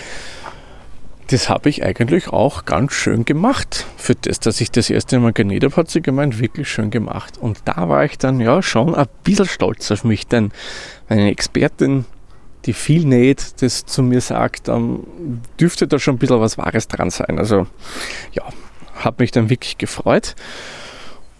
das 1.32 1.48
habe 1.48 1.70
ich 1.70 1.82
eigentlich 1.82 2.28
auch 2.28 2.66
ganz 2.66 2.92
schön 2.92 3.24
gemacht. 3.24 3.86
Für 3.96 4.14
das, 4.14 4.38
dass 4.38 4.60
ich 4.60 4.70
das 4.70 4.90
erste 4.90 5.18
Mal 5.18 5.32
genäht 5.32 5.64
habe, 5.64 5.74
hat 5.76 5.90
sie 5.90 6.02
gemeint, 6.02 6.38
wirklich 6.38 6.68
schön 6.68 6.90
gemacht. 6.90 7.38
Und 7.38 7.60
da 7.64 7.88
war 7.88 8.04
ich 8.04 8.18
dann 8.18 8.38
ja 8.38 8.62
schon 8.62 8.94
ein 8.94 9.06
bisschen 9.24 9.46
stolz 9.46 9.90
auf 9.90 10.04
mich, 10.04 10.26
denn 10.26 10.52
eine 11.08 11.30
Expertin, 11.30 12.04
die 12.66 12.74
viel 12.74 13.06
näht, 13.06 13.62
das 13.62 13.86
zu 13.86 14.02
mir 14.02 14.20
sagt, 14.20 14.68
dann 14.68 15.04
dürfte 15.58 15.88
da 15.88 15.98
schon 15.98 16.16
ein 16.16 16.18
bisschen 16.18 16.40
was 16.40 16.58
Wahres 16.58 16.86
dran 16.86 17.08
sein. 17.08 17.38
Also 17.38 17.66
ja, 18.32 18.44
habe 18.96 19.22
mich 19.22 19.30
dann 19.30 19.48
wirklich 19.48 19.78
gefreut. 19.78 20.34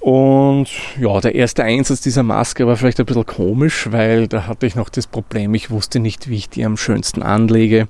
Und 0.03 0.67
ja, 0.99 1.21
der 1.21 1.37
erste 1.37 1.63
Einsatz 1.63 2.01
dieser 2.01 2.25
Maske 2.25 2.67
war 2.67 2.77
vielleicht 2.77 2.99
ein 2.99 3.07
bisschen 3.07 3.25
komisch, 3.25 3.87
weil 3.93 4.27
da 4.27 4.49
hatte 4.49 4.67
ich 4.67 4.75
noch 4.75 4.89
das 4.89 5.07
Problem, 5.07 5.55
ich 5.55 5.71
wusste 5.71 6.01
nicht, 6.01 6.29
wie 6.29 6.39
ich 6.39 6.49
die 6.49 6.65
am 6.65 6.77
schönsten 6.77 7.23
anlege, 7.23 7.87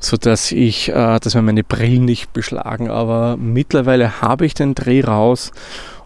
sodass 0.00 0.50
ich, 0.50 0.88
äh, 0.88 1.20
dass 1.20 1.36
mir 1.36 1.42
meine 1.42 1.62
Brillen 1.62 2.06
nicht 2.06 2.32
beschlagen. 2.32 2.90
Aber 2.90 3.36
mittlerweile 3.36 4.20
habe 4.20 4.46
ich 4.46 4.54
den 4.54 4.74
Dreh 4.74 5.02
raus 5.02 5.52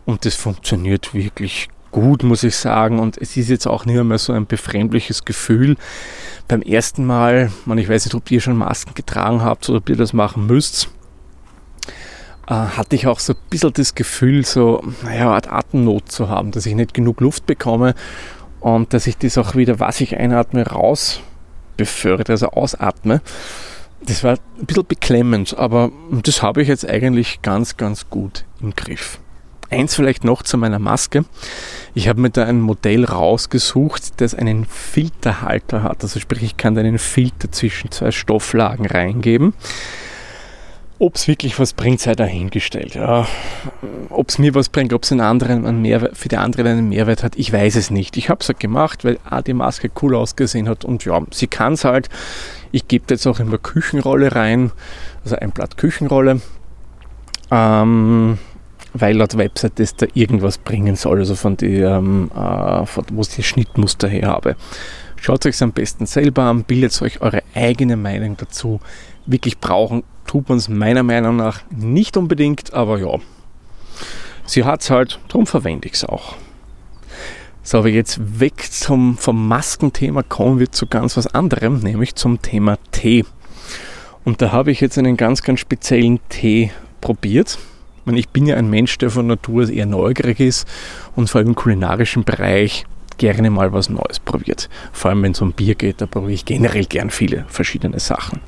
und 0.04 0.26
das 0.26 0.34
funktioniert 0.34 1.14
wirklich 1.14 1.70
gut, 1.92 2.24
muss 2.24 2.42
ich 2.42 2.54
sagen. 2.54 2.98
Und 2.98 3.16
es 3.16 3.34
ist 3.38 3.48
jetzt 3.48 3.66
auch 3.66 3.86
nicht 3.86 4.04
mehr 4.04 4.18
so 4.18 4.34
ein 4.34 4.44
befremdliches 4.44 5.24
Gefühl. 5.24 5.78
Beim 6.46 6.60
ersten 6.60 7.06
Mal, 7.06 7.50
man, 7.64 7.78
ich 7.78 7.88
weiß 7.88 8.04
nicht, 8.04 8.14
ob 8.14 8.30
ihr 8.30 8.42
schon 8.42 8.58
Masken 8.58 8.92
getragen 8.92 9.42
habt 9.42 9.66
oder 9.70 9.78
ob 9.78 9.88
ihr 9.88 9.96
das 9.96 10.12
machen 10.12 10.46
müsst 10.46 10.90
hatte 12.48 12.96
ich 12.96 13.06
auch 13.06 13.20
so 13.20 13.34
ein 13.34 13.38
bisschen 13.50 13.72
das 13.74 13.94
Gefühl, 13.94 14.44
so, 14.44 14.82
naja, 15.02 15.34
eine 15.34 15.52
Atemnot 15.52 16.10
zu 16.10 16.28
haben, 16.28 16.50
dass 16.50 16.66
ich 16.66 16.74
nicht 16.74 16.94
genug 16.94 17.20
Luft 17.20 17.46
bekomme 17.46 17.94
und 18.60 18.94
dass 18.94 19.06
ich 19.06 19.18
das 19.18 19.36
auch 19.38 19.54
wieder, 19.54 19.80
was 19.80 20.00
ich 20.00 20.16
einatme, 20.16 20.66
raus 20.66 21.20
befördere, 21.76 22.32
also 22.32 22.48
ausatme. 22.48 23.20
Das 24.00 24.24
war 24.24 24.38
ein 24.58 24.66
bisschen 24.66 24.86
beklemmend, 24.86 25.58
aber 25.58 25.90
das 26.10 26.42
habe 26.42 26.62
ich 26.62 26.68
jetzt 26.68 26.88
eigentlich 26.88 27.42
ganz, 27.42 27.76
ganz 27.76 28.08
gut 28.08 28.44
im 28.60 28.74
Griff. 28.74 29.18
Eins 29.70 29.94
vielleicht 29.94 30.24
noch 30.24 30.42
zu 30.42 30.56
meiner 30.56 30.78
Maske. 30.78 31.26
Ich 31.92 32.08
habe 32.08 32.20
mir 32.20 32.30
da 32.30 32.44
ein 32.44 32.60
Modell 32.60 33.04
rausgesucht, 33.04 34.20
das 34.20 34.34
einen 34.34 34.64
Filterhalter 34.64 35.82
hat. 35.82 36.02
Also 36.02 36.20
sprich, 36.20 36.42
ich 36.42 36.56
kann 36.56 36.74
da 36.74 36.80
einen 36.80 36.98
Filter 36.98 37.52
zwischen 37.52 37.90
zwei 37.90 38.10
Stofflagen 38.10 38.86
reingeben. 38.86 39.52
Ob 41.00 41.14
es 41.14 41.28
wirklich 41.28 41.58
was 41.60 41.74
bringt, 41.74 42.00
sei 42.00 42.16
dahingestellt. 42.16 42.96
Ja. 42.96 43.26
Ob 44.10 44.30
es 44.30 44.38
mir 44.38 44.54
was 44.54 44.68
bringt, 44.68 44.92
ob 44.92 45.04
es 45.04 45.10
für 45.10 45.14
die 45.16 45.20
anderen 45.20 45.64
einen 45.64 46.88
Mehrwert 46.88 47.22
hat, 47.22 47.36
ich 47.36 47.52
weiß 47.52 47.76
es 47.76 47.90
nicht. 47.90 48.16
Ich 48.16 48.28
habe 48.28 48.40
es 48.40 48.48
halt 48.48 48.58
gemacht, 48.58 49.04
weil 49.04 49.18
A, 49.24 49.40
die 49.40 49.54
Maske 49.54 49.90
cool 50.02 50.16
ausgesehen 50.16 50.68
hat 50.68 50.84
und 50.84 51.04
ja, 51.04 51.22
sie 51.30 51.46
kann 51.46 51.74
es 51.74 51.84
halt. 51.84 52.08
Ich 52.72 52.88
gebe 52.88 53.04
jetzt 53.10 53.26
auch 53.28 53.38
in 53.38 53.50
der 53.50 53.60
Küchenrolle 53.60 54.34
rein, 54.34 54.72
also 55.22 55.36
ein 55.36 55.52
Blatt 55.52 55.76
Küchenrolle, 55.76 56.40
ähm, 57.52 58.38
weil 58.92 59.16
laut 59.16 59.38
Website 59.38 59.78
das 59.78 59.94
da 59.94 60.06
irgendwas 60.14 60.58
bringen 60.58 60.96
soll, 60.96 61.20
also 61.20 61.36
von 61.36 61.56
dem, 61.56 62.28
äh, 62.32 62.86
von, 62.86 63.04
wo 63.12 63.20
ich 63.20 63.28
die 63.28 63.44
Schnittmuster 63.44 64.08
her 64.08 64.28
habe. 64.28 64.56
Schaut 65.20 65.46
euch 65.46 65.54
es 65.54 65.62
am 65.62 65.72
besten 65.72 66.06
selber 66.06 66.42
an, 66.42 66.64
bildet 66.64 67.00
euch 67.02 67.20
eure 67.20 67.42
eigene 67.54 67.96
Meinung 67.96 68.36
dazu. 68.36 68.80
Wirklich 69.26 69.58
brauchen 69.58 70.02
tut 70.28 70.48
man 70.48 70.58
es 70.58 70.68
meiner 70.68 71.02
Meinung 71.02 71.34
nach 71.34 71.62
nicht 71.70 72.16
unbedingt, 72.16 72.72
aber 72.72 72.98
ja, 72.98 73.18
sie 74.44 74.64
hat 74.64 74.82
es 74.82 74.90
halt, 74.90 75.18
darum 75.26 75.46
verwende 75.46 75.88
ich 75.88 75.94
es 75.94 76.04
auch. 76.04 76.36
So, 77.64 77.78
aber 77.78 77.88
jetzt 77.88 78.40
weg 78.40 78.62
zum, 78.70 79.18
vom 79.18 79.48
Maskenthema 79.48 80.22
kommen 80.22 80.58
wir 80.58 80.70
zu 80.70 80.86
ganz 80.86 81.16
was 81.16 81.26
anderem, 81.26 81.80
nämlich 81.80 82.14
zum 82.14 82.40
Thema 82.40 82.78
Tee. 82.92 83.24
Und 84.24 84.40
da 84.40 84.52
habe 84.52 84.70
ich 84.70 84.80
jetzt 84.80 84.96
einen 84.98 85.16
ganz, 85.16 85.42
ganz 85.42 85.60
speziellen 85.60 86.20
Tee 86.28 86.70
probiert. 87.00 87.58
Ich 88.06 88.28
bin 88.30 88.46
ja 88.46 88.56
ein 88.56 88.70
Mensch, 88.70 88.96
der 88.98 89.10
von 89.10 89.26
Natur 89.26 89.68
eher 89.68 89.84
neugierig 89.84 90.40
ist 90.40 90.66
und 91.14 91.28
vor 91.28 91.40
allem 91.40 91.48
im 91.48 91.54
kulinarischen 91.54 92.24
Bereich 92.24 92.86
gerne 93.18 93.50
mal 93.50 93.72
was 93.72 93.90
Neues 93.90 94.18
probiert. 94.18 94.70
Vor 94.92 95.10
allem 95.10 95.22
wenn 95.22 95.32
es 95.32 95.42
um 95.42 95.52
Bier 95.52 95.74
geht, 95.74 96.00
da 96.00 96.06
probiere 96.06 96.32
ich 96.32 96.44
generell 96.46 96.86
gern 96.86 97.10
viele 97.10 97.44
verschiedene 97.48 98.00
Sachen. 98.00 98.40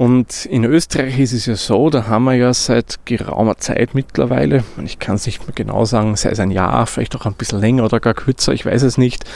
Und 0.00 0.46
in 0.46 0.64
Österreich 0.64 1.20
ist 1.20 1.34
es 1.34 1.44
ja 1.44 1.56
so, 1.56 1.90
da 1.90 2.06
haben 2.06 2.24
wir 2.24 2.32
ja 2.32 2.54
seit 2.54 3.00
geraumer 3.04 3.58
Zeit 3.58 3.94
mittlerweile, 3.94 4.64
ich 4.82 4.98
kann 4.98 5.16
es 5.16 5.26
nicht 5.26 5.46
mehr 5.46 5.54
genau 5.54 5.84
sagen, 5.84 6.16
sei 6.16 6.30
es 6.30 6.40
ein 6.40 6.50
Jahr, 6.50 6.86
vielleicht 6.86 7.14
auch 7.16 7.26
ein 7.26 7.34
bisschen 7.34 7.60
länger 7.60 7.84
oder 7.84 8.00
gar 8.00 8.14
kürzer, 8.14 8.54
ich 8.54 8.64
weiß 8.64 8.80
es 8.80 8.96
nicht, 8.96 9.26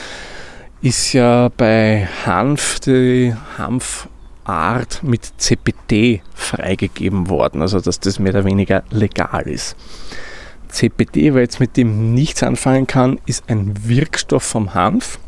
ist 0.80 1.12
ja 1.12 1.50
bei 1.54 2.08
Hanf 2.24 2.80
die 2.80 3.34
Hanfart 3.58 5.02
mit 5.02 5.34
CPD 5.36 6.22
freigegeben 6.32 7.28
worden, 7.28 7.60
also 7.60 7.78
dass 7.78 8.00
das 8.00 8.18
mehr 8.18 8.32
oder 8.32 8.46
weniger 8.46 8.84
legal 8.88 9.42
ist. 9.42 9.76
CPD, 10.68 11.34
wer 11.34 11.42
jetzt 11.42 11.60
mit 11.60 11.76
dem 11.76 12.14
nichts 12.14 12.42
anfangen 12.42 12.86
kann, 12.86 13.20
ist 13.26 13.50
ein 13.50 13.74
Wirkstoff 13.86 14.44
vom 14.44 14.72
Hanf, 14.72 15.18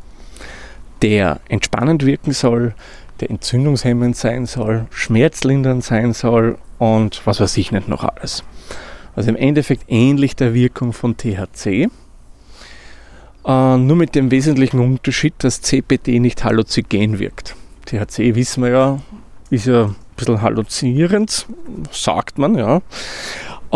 der 1.03 1.41
entspannend 1.51 2.07
wirken 2.07 2.33
soll, 2.33 2.75
der 3.21 3.31
entzündungshemmend 3.31 4.17
sein 4.17 4.47
soll, 4.47 4.87
schmerzlindernd 4.91 5.85
sein 5.85 6.13
soll 6.13 6.59
und 6.79 7.23
was 7.25 7.41
weiß 7.41 7.57
ich 7.57 7.73
nicht 7.73 7.89
noch 7.89 8.05
alles. 8.05 8.45
Also 9.15 9.31
im 9.31 9.37
Endeffekt 9.37 9.85
ähnlich 9.89 10.37
der 10.37 10.53
Wirkung 10.53 10.93
von 10.93 11.17
THC, 11.17 11.89
äh, 13.47 13.77
nur 13.77 13.97
mit 13.97 14.15
dem 14.15 14.31
wesentlichen 14.31 14.81
Unterschied, 14.81 15.35
dass 15.39 15.63
CBD 15.63 16.21
nicht 16.21 16.45
halluzinogen 16.45 17.19
wirkt. 17.19 17.55
THC 17.87 18.35
wissen 18.35 18.63
wir 18.63 18.71
ja, 18.71 19.01
ist 19.51 19.67
ja 19.67 19.85
ein 19.85 19.97
bisschen 20.17 20.43
halluzinierend, 20.43 21.47
sagt 21.93 22.39
man, 22.39 22.57
ja. 22.57 22.83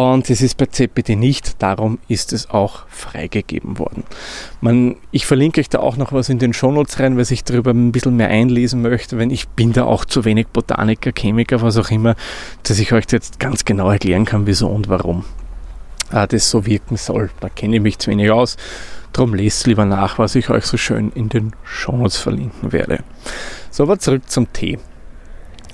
Und 0.01 0.31
es 0.31 0.41
ist 0.41 0.57
bei 0.57 0.65
CPD 0.65 1.15
nicht, 1.15 1.63
darum 1.63 1.99
ist 2.09 2.33
es 2.33 2.49
auch 2.49 2.87
freigegeben 2.89 3.79
worden. 3.79 4.05
Man, 4.63 4.97
ich 5.11 5.27
verlinke 5.27 5.61
euch 5.61 5.69
da 5.69 5.81
auch 5.81 5.99
noch 5.99 6.15
was 6.15 6.31
in 6.31 6.39
den 6.39 6.55
Shownotes 6.55 7.01
rein, 7.01 7.19
wer 7.19 7.27
sich 7.27 7.45
darüber 7.45 7.73
ein 7.73 7.93
bisschen 7.93 8.17
mehr 8.17 8.29
einlesen 8.29 8.81
möchte, 8.81 9.19
wenn 9.19 9.29
ich 9.29 9.51
bin 9.51 9.75
da 9.75 9.85
auch 9.85 10.07
zu 10.07 10.25
wenig 10.25 10.47
Botaniker, 10.47 11.13
Chemiker, 11.13 11.61
was 11.61 11.77
auch 11.77 11.91
immer, 11.91 12.15
dass 12.63 12.79
ich 12.79 12.95
euch 12.95 13.05
jetzt 13.11 13.39
ganz 13.39 13.67
genau 13.67 13.91
erklären 13.91 14.25
kann, 14.25 14.47
wieso 14.47 14.69
und 14.69 14.89
warum 14.89 15.27
äh, 16.11 16.27
das 16.27 16.49
so 16.49 16.65
wirken 16.65 16.97
soll. 16.97 17.29
Da 17.41 17.51
kenne 17.51 17.77
ich 17.77 17.83
mich 17.83 17.99
zu 17.99 18.11
wenig 18.11 18.31
aus. 18.31 18.57
Darum 19.13 19.35
lest 19.35 19.67
lieber 19.67 19.85
nach, 19.85 20.19
was 20.19 20.35
ich 20.35 20.49
euch 20.49 20.65
so 20.65 20.79
schön 20.79 21.13
in 21.15 21.29
den 21.29 21.53
Shownotes 21.63 22.17
verlinken 22.17 22.73
werde. 22.73 23.01
So, 23.71 23.83
aber 23.83 23.99
zurück 23.99 24.31
zum 24.31 24.51
Tee. 24.51 24.79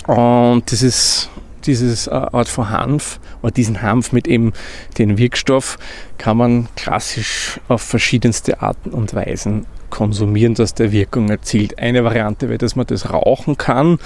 Und 0.08 0.64
das 0.72 0.82
ist 0.82 1.30
dieses 1.66 2.06
äh, 2.06 2.10
Art 2.10 2.48
von 2.48 2.70
Hanf 2.70 3.20
oder 3.42 3.52
diesen 3.52 3.82
Hanf 3.82 4.12
mit 4.12 4.26
eben 4.28 4.52
den 4.98 5.18
Wirkstoff 5.18 5.78
kann 6.18 6.36
man 6.36 6.68
klassisch 6.76 7.60
auf 7.68 7.82
verschiedenste 7.82 8.62
Arten 8.62 8.90
und 8.90 9.14
Weisen 9.14 9.66
konsumieren, 9.90 10.54
dass 10.54 10.74
der 10.74 10.92
Wirkung 10.92 11.28
erzielt. 11.28 11.78
Eine 11.78 12.04
Variante 12.04 12.48
wäre, 12.48 12.58
dass 12.58 12.76
man 12.76 12.86
das 12.86 13.12
rauchen 13.12 13.56
kann. 13.56 13.98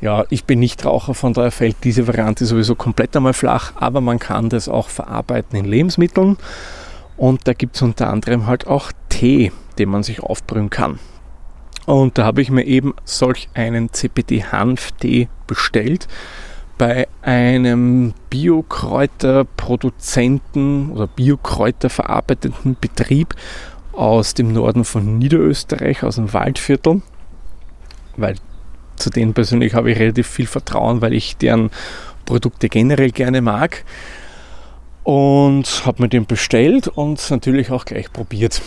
Ja, 0.00 0.24
ich 0.30 0.44
bin 0.44 0.60
nicht 0.60 0.84
Raucher, 0.84 1.12
von 1.12 1.34
daher 1.34 1.50
fällt 1.50 1.76
diese 1.84 2.06
Variante 2.06 2.46
sowieso 2.46 2.74
komplett 2.74 3.14
einmal 3.14 3.34
flach, 3.34 3.72
aber 3.76 4.00
man 4.00 4.18
kann 4.18 4.48
das 4.48 4.68
auch 4.68 4.88
verarbeiten 4.88 5.58
in 5.58 5.66
Lebensmitteln. 5.66 6.38
Und 7.18 7.46
da 7.46 7.52
gibt 7.52 7.76
es 7.76 7.82
unter 7.82 8.08
anderem 8.08 8.46
halt 8.46 8.66
auch 8.66 8.92
Tee, 9.10 9.52
den 9.78 9.90
man 9.90 10.02
sich 10.02 10.22
aufbrühen 10.22 10.70
kann. 10.70 10.98
Und 11.84 12.16
da 12.16 12.24
habe 12.24 12.40
ich 12.40 12.50
mir 12.50 12.64
eben 12.64 12.94
solch 13.04 13.48
einen 13.52 13.92
CPD-Hanftee 13.92 15.28
bestellt 15.46 16.08
bei 16.80 17.06
einem 17.20 18.14
Biokräuterproduzenten 18.30 20.92
oder 20.92 21.06
Biokräuterverarbeitenden 21.08 22.78
Betrieb 22.80 23.34
aus 23.92 24.32
dem 24.32 24.54
Norden 24.54 24.84
von 24.84 25.18
Niederösterreich, 25.18 26.02
aus 26.02 26.14
dem 26.14 26.32
Waldviertel, 26.32 27.02
weil 28.16 28.36
zu 28.96 29.10
denen 29.10 29.34
persönlich 29.34 29.74
habe 29.74 29.92
ich 29.92 29.98
relativ 29.98 30.26
viel 30.26 30.46
Vertrauen, 30.46 31.02
weil 31.02 31.12
ich 31.12 31.36
deren 31.36 31.68
Produkte 32.24 32.70
generell 32.70 33.10
gerne 33.10 33.42
mag 33.42 33.84
und 35.04 35.84
habe 35.84 36.04
mir 36.04 36.08
den 36.08 36.24
bestellt 36.24 36.88
und 36.88 37.30
natürlich 37.30 37.70
auch 37.70 37.84
gleich 37.84 38.10
probiert. 38.10 38.62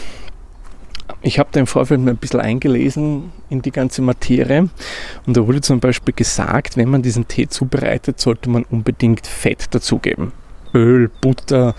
Ich 1.22 1.40
habe 1.40 1.50
da 1.52 1.60
im 1.60 1.68
Vorfeld 1.68 2.02
mal 2.02 2.12
ein 2.12 2.18
bisschen 2.18 2.40
eingelesen 2.40 3.32
in 3.50 3.62
die 3.62 3.72
ganze 3.72 4.02
Materie 4.02 4.70
und 5.26 5.38
da 5.38 5.48
wurde 5.48 5.62
zum 5.62 5.80
Beispiel 5.80 6.14
gesagt, 6.14 6.78
wenn 6.78 6.90
man 6.90 7.02
diesen 7.02 7.28
Tee 7.28 7.48
zubereitet, 7.48 8.20
sollte 8.20 8.50
man 8.50 8.64
unbedingt 8.64 9.28
Fett 9.28 9.74
dazugeben. 9.74 10.32
Öl, 10.74 11.10
Butter, 11.22 11.76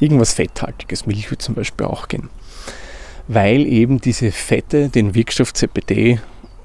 irgendwas 0.00 0.34
Fetthaltiges, 0.34 1.06
Milch 1.06 1.30
würde 1.30 1.38
zum 1.38 1.54
Beispiel 1.54 1.86
auch 1.86 2.08
gehen. 2.08 2.30
Weil 3.26 3.66
eben 3.66 4.00
diese 4.00 4.32
Fette 4.32 4.88
den 4.88 5.14
Wirkstoff 5.14 5.52
CBD 5.52 6.18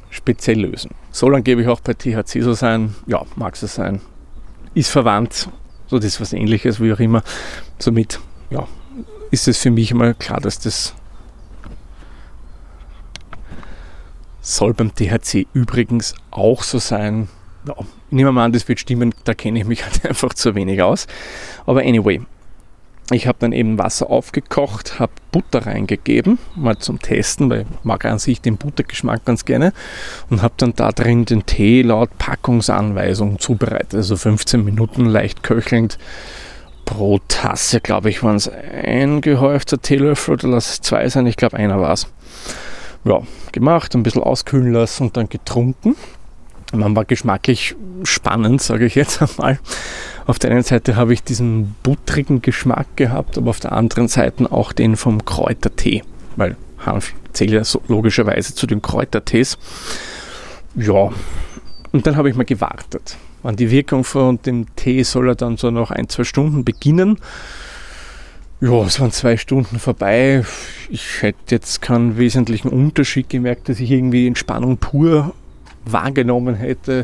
speziell 0.09 0.61
lösen. 0.61 0.91
Soll 1.11 1.35
angeblich 1.35 1.67
auch 1.67 1.81
bei 1.81 1.93
THC 1.93 2.41
so 2.41 2.53
sein, 2.53 2.95
ja, 3.05 3.23
mag 3.35 3.57
so 3.57 3.67
sein. 3.67 3.99
Ist 4.73 4.89
verwandt, 4.89 5.49
so 5.87 5.97
das 5.97 6.05
ist 6.05 6.21
was 6.21 6.33
ähnliches, 6.33 6.79
wie 6.79 6.93
auch 6.93 6.99
immer. 6.99 7.23
Somit, 7.79 8.19
ja, 8.49 8.67
ist 9.31 9.47
es 9.47 9.57
für 9.57 9.71
mich 9.71 9.93
mal 9.93 10.13
klar, 10.13 10.39
dass 10.39 10.59
das 10.59 10.95
Soll 14.45 14.73
beim 14.73 14.93
THC 14.93 15.47
übrigens 15.53 16.15
auch 16.29 16.63
so 16.63 16.77
sein. 16.77 17.29
Ja, 17.65 17.75
ich 17.79 17.85
nehme 18.11 18.33
mal 18.33 18.43
an, 18.43 18.51
das 18.51 18.67
wird 18.67 18.81
stimmen, 18.81 19.15
da 19.23 19.33
kenne 19.33 19.59
ich 19.59 19.65
mich 19.65 19.83
halt 19.85 20.05
einfach 20.05 20.33
zu 20.33 20.53
wenig 20.53 20.81
aus. 20.81 21.07
Aber 21.65 21.79
anyway, 21.79 22.19
ich 23.11 23.25
habe 23.25 23.37
dann 23.39 23.53
eben 23.53 23.77
Wasser 23.77 24.09
aufgekocht, 24.09 24.99
habe 24.99 25.13
Butter 25.31 25.65
reingegeben, 25.65 26.39
mal 26.55 26.77
zum 26.77 26.99
Testen, 26.99 27.49
weil 27.49 27.61
ich 27.61 27.67
mag 27.83 28.03
an 28.03 28.19
sich 28.19 28.41
den 28.41 28.57
Buttergeschmack 28.57 29.23
ganz 29.23 29.45
gerne 29.45 29.71
und 30.29 30.41
habe 30.41 30.55
dann 30.57 30.73
da 30.75 30.91
drin 30.91 31.23
den 31.23 31.45
Tee 31.45 31.81
laut 31.81 32.17
Packungsanweisung 32.17 33.39
zubereitet, 33.39 33.95
also 33.95 34.17
15 34.17 34.63
Minuten 34.63 35.05
leicht 35.05 35.41
köchelnd 35.41 35.97
pro 36.83 37.19
Tasse, 37.29 37.79
glaube 37.79 38.09
ich, 38.09 38.23
waren 38.23 38.35
es 38.35 38.49
ein 38.49 39.21
gehäufter 39.21 39.81
Teelöffel 39.81 40.33
oder 40.33 40.49
lass 40.49 40.69
es 40.69 40.81
zwei 40.81 41.07
sein, 41.07 41.27
ich 41.27 41.37
glaube 41.37 41.57
einer 41.57 41.79
war 41.79 41.93
es. 41.93 42.07
Ja, 43.05 43.21
gemacht, 43.51 43.95
ein 43.95 44.03
bisschen 44.03 44.23
auskühlen 44.23 44.71
lassen 44.73 45.03
und 45.03 45.17
dann 45.17 45.29
getrunken. 45.29 45.95
Man 46.73 46.95
war 46.95 47.05
geschmacklich 47.05 47.75
spannend, 48.03 48.61
sage 48.61 48.85
ich 48.85 48.95
jetzt 48.95 49.21
einmal. 49.37 49.59
Auf 50.25 50.39
der 50.39 50.51
einen 50.51 50.63
Seite 50.63 50.95
habe 50.95 51.13
ich 51.13 51.23
diesen 51.23 51.75
buttrigen 51.83 52.41
Geschmack 52.41 52.87
gehabt, 52.95 53.37
aber 53.37 53.49
auf 53.49 53.59
der 53.59 53.73
anderen 53.73 54.07
Seite 54.07 54.51
auch 54.51 54.71
den 54.71 54.95
vom 54.95 55.25
Kräutertee, 55.25 56.03
weil 56.35 56.55
Hanf 56.79 57.13
zählt 57.33 57.51
ja 57.51 57.63
so 57.63 57.81
logischerweise 57.87 58.55
zu 58.55 58.67
den 58.67 58.81
Kräutertees. 58.81 59.57
Ja, 60.75 61.09
und 61.91 62.07
dann 62.07 62.15
habe 62.15 62.29
ich 62.29 62.35
mal 62.35 62.45
gewartet. 62.45 63.17
Wann 63.43 63.55
die 63.55 63.69
Wirkung 63.69 64.03
von 64.03 64.41
dem 64.41 64.73
Tee 64.75 65.03
soll 65.03 65.29
er 65.29 65.35
dann 65.35 65.57
so 65.57 65.69
noch 65.69 65.91
ein, 65.91 66.07
zwei 66.09 66.23
Stunden 66.23 66.63
beginnen. 66.63 67.19
Ja, 68.63 68.81
es 68.85 69.01
waren 69.01 69.11
zwei 69.11 69.35
Stunden 69.35 69.77
vorbei. 69.77 70.45
Ich 70.89 71.21
hätte 71.21 71.55
jetzt 71.55 71.81
keinen 71.81 72.17
wesentlichen 72.17 72.69
Unterschied 72.69 73.27
gemerkt, 73.27 73.67
dass 73.67 73.81
ich 73.81 73.91
irgendwie 73.91 74.25
Entspannung 74.25 74.77
pur 74.77 75.33
wahrgenommen 75.83 76.55
hätte, 76.55 77.03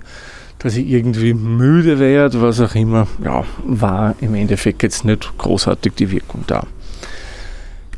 dass 0.59 0.77
ich 0.77 0.87
irgendwie 0.87 1.33
müde 1.33 1.99
werde, 1.99 2.41
was 2.41 2.61
auch 2.61 2.75
immer. 2.75 3.07
Ja, 3.21 3.43
war 3.65 4.15
im 4.21 4.35
Endeffekt 4.35 4.83
jetzt 4.83 5.03
nicht 5.03 5.37
großartig 5.37 5.95
die 5.95 6.11
Wirkung 6.11 6.45
da. 6.47 6.65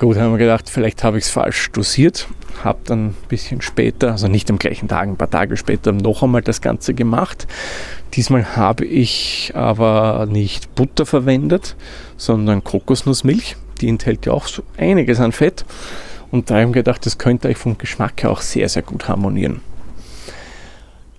Gut, 0.02 0.18
haben 0.18 0.32
wir 0.32 0.40
gedacht, 0.40 0.68
vielleicht 0.68 1.04
habe 1.04 1.20
ich 1.20 1.26
es 1.26 1.30
falsch 1.30 1.70
dosiert. 1.74 2.28
Habe 2.64 2.80
dann 2.86 3.10
ein 3.10 3.16
bisschen 3.30 3.62
später, 3.62 4.14
also 4.14 4.28
nicht 4.28 4.50
am 4.50 4.58
gleichen 4.58 4.88
Tag, 4.88 5.08
ein 5.08 5.16
paar 5.16 5.30
Tage 5.30 5.58
später 5.58 5.92
noch 5.92 6.24
einmal 6.24 6.42
das 6.42 6.60
Ganze 6.60 6.96
gemacht. 6.96 7.46
Diesmal 8.16 8.56
habe 8.56 8.84
ich 8.84 9.52
aber 9.54 10.26
nicht 10.28 10.74
Butter 10.74 11.06
verwendet, 11.06 11.76
sondern 12.18 12.64
Kokosnussmilch. 12.64 13.58
Die 13.80 13.90
enthält 13.90 14.26
ja 14.26 14.34
auch 14.34 14.48
so 14.48 14.64
einiges 14.76 15.20
an 15.20 15.34
Fett. 15.34 15.66
Und 16.32 16.50
da 16.50 16.56
habe 16.56 16.66
ich 16.66 16.74
gedacht, 16.74 17.06
das 17.06 17.20
könnte 17.20 17.48
euch 17.48 17.58
vom 17.58 17.78
Geschmack 17.78 18.24
her 18.24 18.32
auch 18.32 18.42
sehr, 18.42 18.70
sehr 18.70 18.82
gut 18.82 19.08
harmonieren. 19.08 19.62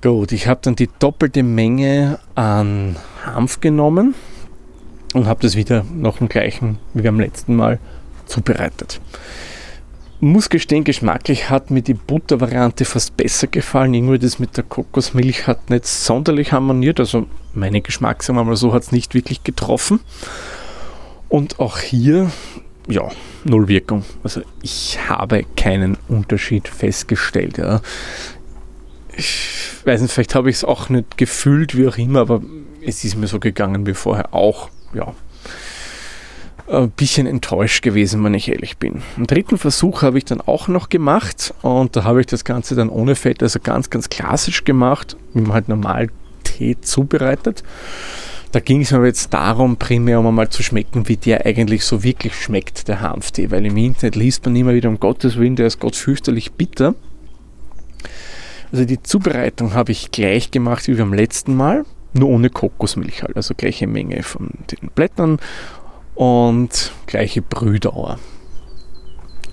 Gut, 0.02 0.32
ich 0.32 0.48
habe 0.48 0.58
dann 0.60 0.74
die 0.74 0.90
doppelte 0.98 1.44
Menge 1.44 2.18
an 2.34 2.96
Hanf 3.24 3.60
genommen 3.60 4.16
und 5.14 5.28
habe 5.28 5.40
das 5.40 5.54
wieder 5.54 5.84
noch 5.94 6.20
im 6.20 6.28
gleichen 6.28 6.80
wie 6.94 7.02
beim 7.02 7.20
letzten 7.20 7.54
Mal 7.54 7.78
zubereitet. 8.26 9.00
Muss 10.20 10.50
gestehen, 10.50 10.84
geschmacklich 10.84 11.50
hat 11.50 11.72
mir 11.72 11.82
die 11.82 11.94
Buttervariante 11.94 12.84
fast 12.84 13.16
besser 13.16 13.48
gefallen. 13.48 13.92
Irgendwie 13.92 14.20
das 14.20 14.38
mit 14.38 14.56
der 14.56 14.62
Kokosmilch 14.62 15.48
hat 15.48 15.68
nicht 15.68 15.84
sonderlich 15.84 16.52
harmoniert. 16.52 17.00
Also 17.00 17.26
meine 17.54 17.80
Geschmack, 17.80 18.22
sagen 18.22 18.38
wir 18.38 18.44
mal 18.44 18.54
so, 18.54 18.72
hat 18.72 18.84
es 18.84 18.92
nicht 18.92 19.14
wirklich 19.14 19.42
getroffen. 19.42 19.98
Und 21.28 21.58
auch 21.58 21.78
hier, 21.78 22.30
ja, 22.86 23.08
null 23.42 23.66
Wirkung. 23.66 24.04
Also 24.22 24.42
ich 24.62 24.98
habe 25.08 25.44
keinen 25.56 25.98
Unterschied 26.06 26.68
festgestellt. 26.68 27.58
Ja. 27.58 27.80
Ich 29.16 29.68
weiß 29.84 30.02
nicht, 30.02 30.12
vielleicht 30.12 30.36
habe 30.36 30.50
ich 30.50 30.56
es 30.56 30.64
auch 30.64 30.88
nicht 30.88 31.18
gefühlt, 31.18 31.76
wie 31.76 31.88
auch 31.88 31.98
immer, 31.98 32.20
aber 32.20 32.42
es 32.84 33.02
ist 33.02 33.16
mir 33.16 33.26
so 33.26 33.40
gegangen 33.40 33.86
wie 33.86 33.94
vorher 33.94 34.32
auch. 34.32 34.70
Ja, 34.94 35.14
ein 36.68 36.90
bisschen 36.90 37.26
enttäuscht 37.26 37.82
gewesen, 37.82 38.22
wenn 38.24 38.34
ich 38.34 38.48
ehrlich 38.48 38.78
bin. 38.78 39.02
Einen 39.16 39.26
dritten 39.26 39.58
Versuch 39.58 40.02
habe 40.02 40.18
ich 40.18 40.24
dann 40.24 40.40
auch 40.40 40.68
noch 40.68 40.88
gemacht 40.88 41.54
und 41.62 41.96
da 41.96 42.04
habe 42.04 42.20
ich 42.20 42.26
das 42.26 42.44
Ganze 42.44 42.74
dann 42.74 42.88
ohne 42.88 43.14
Fett, 43.14 43.42
also 43.42 43.58
ganz, 43.60 43.90
ganz 43.90 44.08
klassisch 44.08 44.64
gemacht, 44.64 45.16
wie 45.34 45.42
man 45.42 45.52
halt 45.52 45.68
normal 45.68 46.08
Tee 46.44 46.76
zubereitet. 46.80 47.62
Da 48.52 48.60
ging 48.60 48.82
es 48.82 48.90
mir 48.90 49.04
jetzt 49.06 49.32
darum, 49.32 49.76
primär 49.76 50.20
um 50.20 50.26
einmal 50.26 50.50
zu 50.50 50.62
schmecken, 50.62 51.08
wie 51.08 51.16
der 51.16 51.46
eigentlich 51.46 51.84
so 51.84 52.02
wirklich 52.02 52.34
schmeckt, 52.34 52.86
der 52.86 53.00
Hanftee, 53.00 53.50
weil 53.50 53.64
im 53.64 53.76
Internet 53.76 54.14
liest 54.14 54.44
man 54.44 54.54
immer 54.54 54.74
wieder 54.74 54.90
um 54.90 55.00
Gottes 55.00 55.36
Willen, 55.36 55.56
der 55.56 55.66
ist 55.66 55.80
Gott 55.80 55.96
fürchterlich 55.96 56.52
bitter. 56.52 56.94
Also 58.70 58.84
die 58.84 59.02
Zubereitung 59.02 59.74
habe 59.74 59.92
ich 59.92 60.10
gleich 60.10 60.50
gemacht 60.50 60.86
wie 60.86 60.94
beim 60.94 61.14
letzten 61.14 61.56
Mal, 61.56 61.84
nur 62.12 62.28
ohne 62.28 62.50
Kokosmilch 62.50 63.22
halt, 63.22 63.36
also 63.36 63.54
gleiche 63.54 63.86
Menge 63.86 64.22
von 64.22 64.50
den 64.70 64.90
Blättern 64.94 65.38
und 66.22 66.92
gleiche 67.06 67.42
Brühdauer. 67.42 68.16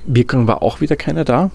Wirkung 0.06 0.46
war 0.46 0.62
auch 0.62 0.82
wieder 0.82 0.96
keine 0.96 1.26
da. 1.26 1.50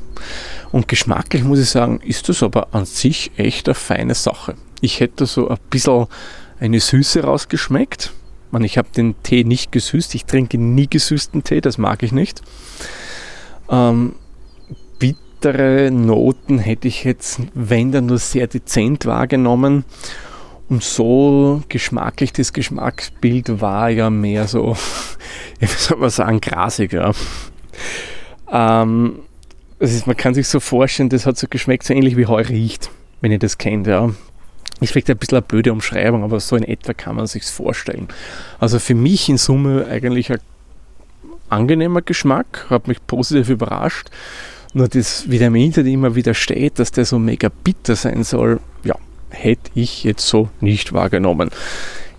Und 0.73 0.89
geschmacklich 0.89 1.45
muss 1.45 1.61
ich 1.61 1.71
sagen, 1.71 2.01
ist 2.01 2.29
das 2.29 2.43
aber 2.43 2.75
an 2.75 2.85
sich 2.85 3.31
echt 3.37 3.69
eine 3.69 3.77
feine 3.77 4.15
Sache. 4.15 4.57
Ich 4.81 4.99
hätte 4.99 5.27
so 5.27 5.49
ein 5.49 5.59
bisschen 5.71 6.07
eine 6.59 6.81
Süße 6.81 7.23
rausgeschmeckt. 7.23 8.13
Ich 8.61 8.77
habe 8.77 8.89
den 8.97 9.15
Tee 9.23 9.45
nicht 9.45 9.71
gesüßt. 9.71 10.17
Ich 10.17 10.25
trinke 10.25 10.59
nie 10.59 10.89
gesüßten 10.89 11.45
Tee, 11.45 11.61
das 11.61 11.79
mag 11.79 12.03
ich 12.03 12.11
nicht. 12.11 12.43
Ähm, 13.69 14.17
bittere 14.99 15.93
Noten 15.93 16.59
hätte 16.59 16.89
ich 16.89 17.05
jetzt, 17.05 17.39
wenn 17.55 17.93
dann 17.93 18.07
nur 18.07 18.19
sehr 18.19 18.49
dezent 18.49 19.07
wahrgenommen. 19.07 19.85
Und 20.75 20.83
so 20.83 21.63
geschmacklich, 21.69 22.33
das 22.33 22.53
Geschmacksbild 22.53 23.61
war 23.61 23.91
ja 23.91 24.11
mehr 24.11 24.49
so, 24.49 24.77
wie 25.61 25.67
soll 25.67 25.99
man 25.99 26.11
sagen, 26.11 26.41
grasig. 26.41 26.99
Ähm, 28.51 29.21
das 29.79 29.93
ist, 29.93 30.09
man 30.09 30.17
kann 30.17 30.35
sich 30.35 30.49
so 30.49 30.59
vorstellen, 30.59 31.11
das 31.11 31.27
hat 31.27 31.39
so 31.39 31.47
geschmeckt, 31.49 31.85
so 31.85 31.95
ähnlich 31.95 32.17
wie 32.17 32.27
Heu 32.27 32.43
riecht, 32.43 32.91
wenn 33.21 33.31
ihr 33.31 33.39
das 33.39 33.57
kennt. 33.57 33.87
Ja. 33.87 34.11
Ist 34.81 34.91
vielleicht 34.91 35.11
ein 35.11 35.17
bisschen 35.17 35.37
eine 35.37 35.43
blöde 35.43 35.73
Umschreibung, 35.73 36.25
aber 36.25 36.41
so 36.41 36.57
in 36.57 36.65
etwa 36.65 36.93
kann 36.93 37.15
man 37.15 37.29
sich 37.29 37.45
vorstellen. 37.45 38.09
Also 38.59 38.81
für 38.81 38.97
mich 38.97 39.29
in 39.29 39.39
Summe 39.39 39.87
eigentlich 39.89 40.33
ein 40.33 40.41
angenehmer 41.51 42.03
Geschmack, 42.03 42.67
hat 42.69 42.89
mich 42.89 42.99
positiv 43.07 43.49
überrascht. 43.49 44.11
Nur 44.73 44.89
das, 44.89 45.27
im 45.27 45.55
Internet 45.55 45.93
immer 45.93 46.17
wieder 46.17 46.35
steht, 46.35 46.81
dass 46.81 46.91
der 46.91 47.05
so 47.05 47.21
mega 47.21 47.49
bitter 47.63 47.95
sein 47.95 48.25
soll, 48.25 48.59
ja, 48.83 48.97
hätte 49.45 49.71
ich 49.75 50.05
jetzt 50.05 50.27
so 50.27 50.49
nicht 50.61 50.93
wahrgenommen. 50.93 51.51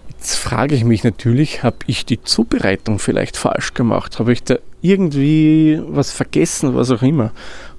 Jetzt 0.09 0.35
frage 0.35 0.75
ich 0.75 0.83
mich 0.83 1.03
natürlich, 1.03 1.63
habe 1.63 1.77
ich 1.88 2.05
die 2.05 2.21
Zubereitung 2.21 2.99
vielleicht 2.99 3.35
falsch 3.35 3.73
gemacht? 3.73 4.19
Habe 4.19 4.31
ich 4.31 4.43
da 4.43 4.57
irgendwie 4.81 5.79
was 5.88 6.11
vergessen, 6.11 6.75
was 6.75 6.91
auch 6.91 7.01
immer? 7.01 7.31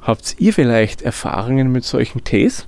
Habt 0.03 0.37
ihr 0.39 0.53
vielleicht 0.53 1.03
Erfahrungen 1.03 1.73
mit 1.73 1.85
solchen 1.85 2.25
Tees? 2.25 2.67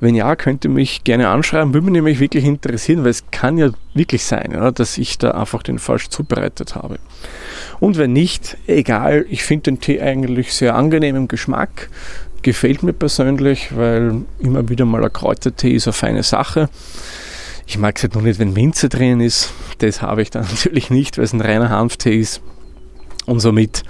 Wenn 0.00 0.16
ja, 0.16 0.34
könnt 0.34 0.64
ihr 0.64 0.70
mich 0.70 1.04
gerne 1.04 1.28
anschreiben, 1.28 1.72
würde 1.72 1.84
mich 1.84 1.92
nämlich 1.92 2.18
wirklich 2.18 2.44
interessieren, 2.44 3.04
weil 3.04 3.10
es 3.10 3.30
kann 3.30 3.56
ja 3.56 3.70
wirklich 3.94 4.24
sein, 4.24 4.50
ja, 4.52 4.72
dass 4.72 4.98
ich 4.98 5.18
da 5.18 5.30
einfach 5.32 5.62
den 5.62 5.78
falsch 5.78 6.08
zubereitet 6.08 6.74
habe. 6.74 6.98
Und 7.78 7.98
wenn 7.98 8.12
nicht, 8.12 8.56
egal, 8.66 9.26
ich 9.28 9.44
finde 9.44 9.70
den 9.70 9.80
Tee 9.80 10.00
eigentlich 10.00 10.52
sehr 10.52 10.74
angenehm 10.74 11.14
im 11.14 11.28
Geschmack 11.28 11.88
gefällt 12.42 12.82
mir 12.82 12.92
persönlich, 12.92 13.76
weil 13.76 14.22
immer 14.38 14.68
wieder 14.68 14.84
mal 14.84 15.04
ein 15.04 15.12
Kräutertee 15.12 15.72
ist 15.72 15.86
eine 15.86 15.92
feine 15.92 16.22
Sache. 16.22 16.68
Ich 17.66 17.78
mag 17.78 17.96
es 17.96 18.02
halt 18.02 18.14
nur 18.14 18.22
nicht, 18.22 18.38
wenn 18.38 18.52
Minze 18.52 18.88
drin 18.88 19.20
ist. 19.20 19.52
Das 19.78 20.02
habe 20.02 20.22
ich 20.22 20.30
dann 20.30 20.42
natürlich 20.50 20.90
nicht, 20.90 21.16
weil 21.16 21.24
es 21.24 21.32
ein 21.32 21.40
reiner 21.40 21.70
Hanftee 21.70 22.18
ist. 22.18 22.40
Und 23.26 23.40
somit 23.40 23.84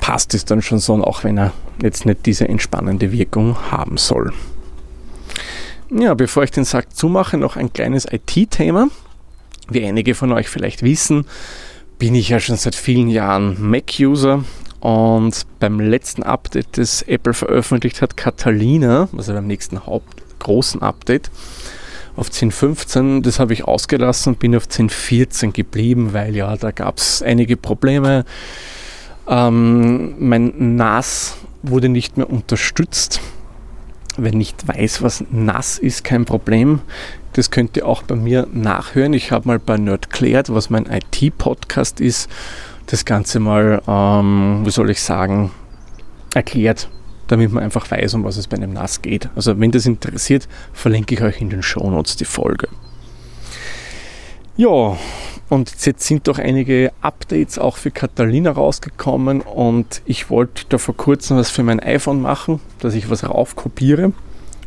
passt 0.00 0.34
es 0.34 0.44
dann 0.44 0.62
schon 0.62 0.78
so, 0.78 0.94
auch 1.04 1.24
wenn 1.24 1.38
er 1.38 1.52
jetzt 1.82 2.06
nicht 2.06 2.24
diese 2.26 2.48
entspannende 2.48 3.12
Wirkung 3.12 3.56
haben 3.70 3.98
soll. 3.98 4.32
Ja, 5.90 6.14
bevor 6.14 6.44
ich 6.44 6.50
den 6.50 6.64
Sack 6.64 6.94
zumache, 6.94 7.38
noch 7.38 7.56
ein 7.56 7.72
kleines 7.72 8.06
IT-Thema. 8.10 8.88
Wie 9.70 9.84
einige 9.84 10.14
von 10.14 10.32
euch 10.32 10.48
vielleicht 10.48 10.82
wissen, 10.82 11.26
bin 11.98 12.14
ich 12.14 12.30
ja 12.30 12.40
schon 12.40 12.56
seit 12.56 12.74
vielen 12.74 13.08
Jahren 13.08 13.56
Mac-User 13.70 14.44
und 14.80 15.46
beim 15.58 15.80
letzten 15.80 16.22
Update, 16.22 16.78
das 16.78 17.02
Apple 17.02 17.34
veröffentlicht 17.34 18.00
hat, 18.00 18.16
Catalina, 18.16 19.08
also 19.16 19.32
beim 19.32 19.46
nächsten 19.46 19.86
Haupt 19.86 20.22
großen 20.38 20.82
Update, 20.82 21.30
auf 22.16 22.28
10.15, 22.28 23.22
das 23.22 23.38
habe 23.38 23.52
ich 23.52 23.64
ausgelassen 23.64 24.34
und 24.34 24.38
bin 24.40 24.56
auf 24.56 24.64
10.14 24.66 25.52
geblieben, 25.52 26.12
weil 26.12 26.34
ja, 26.34 26.56
da 26.56 26.72
gab 26.72 26.98
es 26.98 27.22
einige 27.22 27.56
Probleme. 27.56 28.24
Ähm, 29.28 30.14
mein 30.18 30.76
NAS 30.76 31.36
wurde 31.62 31.88
nicht 31.88 32.16
mehr 32.16 32.28
unterstützt. 32.28 33.20
Wer 34.16 34.34
nicht 34.34 34.66
weiß, 34.66 35.02
was 35.02 35.24
NAS 35.30 35.78
ist, 35.78 36.02
kein 36.02 36.24
Problem. 36.24 36.80
Das 37.34 37.52
könnt 37.52 37.76
ihr 37.76 37.86
auch 37.86 38.02
bei 38.02 38.16
mir 38.16 38.48
nachhören. 38.52 39.12
Ich 39.12 39.30
habe 39.30 39.46
mal 39.46 39.58
bei 39.60 39.76
Nerdklärt, 39.76 40.52
was 40.52 40.70
mein 40.70 40.86
IT-Podcast 40.86 42.00
ist, 42.00 42.28
das 42.88 43.04
Ganze 43.04 43.38
mal, 43.38 43.82
ähm, 43.86 44.62
wie 44.64 44.70
soll 44.70 44.90
ich 44.90 45.00
sagen, 45.02 45.50
erklärt, 46.34 46.88
damit 47.28 47.52
man 47.52 47.62
einfach 47.62 47.90
weiß, 47.90 48.14
um 48.14 48.24
was 48.24 48.36
es 48.36 48.48
bei 48.48 48.56
einem 48.56 48.72
NAS 48.72 49.02
geht. 49.02 49.28
Also 49.36 49.58
wenn 49.60 49.70
das 49.70 49.86
interessiert, 49.86 50.48
verlinke 50.72 51.14
ich 51.14 51.22
euch 51.22 51.40
in 51.40 51.50
den 51.50 51.62
Shownotes 51.62 52.16
die 52.16 52.24
Folge. 52.24 52.68
Ja, 54.56 54.96
und 55.50 55.86
jetzt 55.86 56.06
sind 56.06 56.26
doch 56.26 56.38
einige 56.38 56.92
Updates 57.00 57.58
auch 57.58 57.76
für 57.76 57.90
Catalina 57.90 58.50
rausgekommen 58.50 59.40
und 59.40 60.02
ich 60.04 60.30
wollte 60.30 60.64
da 60.68 60.78
vor 60.78 60.96
kurzem 60.96 61.36
was 61.36 61.50
für 61.50 61.62
mein 61.62 61.80
iPhone 61.80 62.20
machen, 62.20 62.60
dass 62.80 62.94
ich 62.94 63.08
was 63.08 63.28
raufkopiere. 63.28 64.12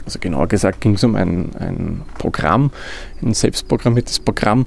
Also 0.05 0.19
genauer 0.19 0.47
gesagt 0.47 0.81
ging 0.81 0.93
es 0.93 1.03
um 1.03 1.15
ein, 1.15 1.55
ein 1.55 2.01
Programm, 2.17 2.71
ein 3.21 3.33
selbstprogrammiertes 3.33 4.19
Programm, 4.19 4.65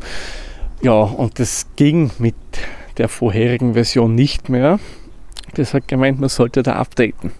Ja, 0.82 0.92
und 0.92 1.38
das 1.38 1.66
ging 1.76 2.10
mit 2.18 2.34
der 2.98 3.08
vorherigen 3.08 3.74
Version 3.74 4.14
nicht 4.14 4.48
mehr. 4.48 4.78
Das 5.54 5.74
hat 5.74 5.88
gemeint, 5.88 6.20
man 6.20 6.28
sollte 6.28 6.62
da 6.62 6.74
updaten. 6.76 7.32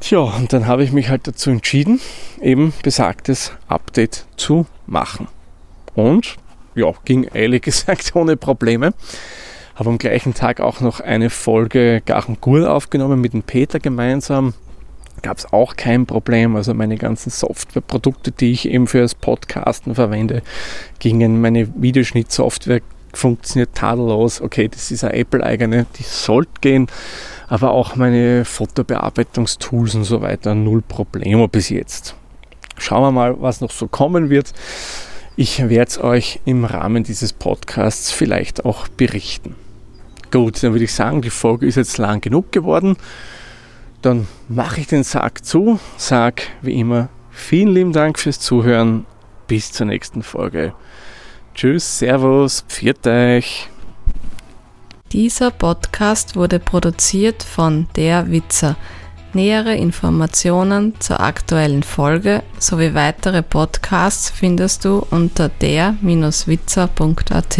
Tja, 0.00 0.18
und 0.18 0.52
dann 0.52 0.66
habe 0.66 0.84
ich 0.84 0.92
mich 0.92 1.08
halt 1.08 1.26
dazu 1.26 1.50
entschieden, 1.50 2.00
eben 2.40 2.72
besagtes 2.82 3.52
Update 3.68 4.26
zu 4.36 4.66
machen. 4.86 5.28
Und 5.94 6.36
ja, 6.74 6.92
ging 7.04 7.24
ehrlich 7.32 7.62
gesagt 7.62 8.14
ohne 8.14 8.36
Probleme. 8.36 8.92
Habe 9.76 9.90
am 9.90 9.98
gleichen 9.98 10.34
Tag 10.34 10.60
auch 10.60 10.80
noch 10.80 11.00
eine 11.00 11.30
Folge 11.30 12.02
Gachen 12.04 12.38
aufgenommen 12.42 13.20
mit 13.20 13.32
dem 13.32 13.42
Peter 13.42 13.80
gemeinsam 13.80 14.54
gab 15.22 15.38
es 15.38 15.52
auch 15.52 15.76
kein 15.76 16.06
Problem. 16.06 16.54
Also 16.54 16.74
meine 16.74 16.96
ganzen 16.96 17.30
Softwareprodukte, 17.30 18.30
die 18.30 18.52
ich 18.52 18.68
eben 18.68 18.86
für 18.86 19.00
das 19.00 19.14
Podcasten 19.14 19.94
verwende, 19.94 20.42
gingen. 20.98 21.40
Meine 21.40 21.68
Videoschnittsoftware 21.74 22.80
funktioniert 23.16 23.74
tadellos. 23.74 24.40
Okay, 24.40 24.68
das 24.68 24.90
ist 24.90 25.04
eine 25.04 25.14
Apple-eigene, 25.14 25.86
die 25.98 26.02
sollte 26.02 26.60
gehen. 26.60 26.86
Aber 27.48 27.72
auch 27.72 27.96
meine 27.96 28.44
Fotobearbeitungstools 28.44 29.94
und 29.94 30.04
so 30.04 30.22
weiter, 30.22 30.54
null 30.54 30.82
Probleme 30.82 31.48
bis 31.48 31.68
jetzt. 31.68 32.14
Schauen 32.78 33.02
wir 33.02 33.12
mal, 33.12 33.40
was 33.40 33.60
noch 33.60 33.70
so 33.70 33.86
kommen 33.86 34.30
wird. 34.30 34.52
Ich 35.36 35.68
werde 35.68 35.90
es 35.90 36.02
euch 36.02 36.40
im 36.44 36.64
Rahmen 36.64 37.04
dieses 37.04 37.32
Podcasts 37.32 38.10
vielleicht 38.10 38.64
auch 38.64 38.88
berichten. 38.88 39.56
Gut, 40.30 40.62
dann 40.62 40.72
würde 40.72 40.84
ich 40.84 40.94
sagen, 40.94 41.22
die 41.22 41.30
Folge 41.30 41.66
ist 41.66 41.76
jetzt 41.76 41.98
lang 41.98 42.20
genug 42.20 42.50
geworden 42.52 42.96
dann 44.04 44.26
mache 44.48 44.80
ich 44.80 44.86
den 44.86 45.02
Sack 45.02 45.44
zu, 45.44 45.80
sag 45.96 46.42
wie 46.60 46.78
immer 46.78 47.08
vielen 47.30 47.72
lieben 47.72 47.92
Dank 47.92 48.18
fürs 48.18 48.38
Zuhören. 48.38 49.06
Bis 49.46 49.72
zur 49.72 49.86
nächsten 49.86 50.22
Folge. 50.22 50.74
Tschüss, 51.54 52.00
Servus, 52.00 52.64
pfiat 52.68 53.06
euch. 53.06 53.70
Dieser 55.12 55.52
Podcast 55.52 56.34
wurde 56.34 56.58
produziert 56.58 57.44
von 57.44 57.86
Der 57.94 58.28
Witzer. 58.30 58.74
Nähere 59.32 59.76
Informationen 59.76 61.00
zur 61.00 61.20
aktuellen 61.20 61.84
Folge 61.84 62.42
sowie 62.58 62.94
weitere 62.94 63.42
Podcasts 63.42 64.30
findest 64.30 64.84
du 64.84 65.06
unter 65.10 65.48
der-witzer.at. 65.48 67.58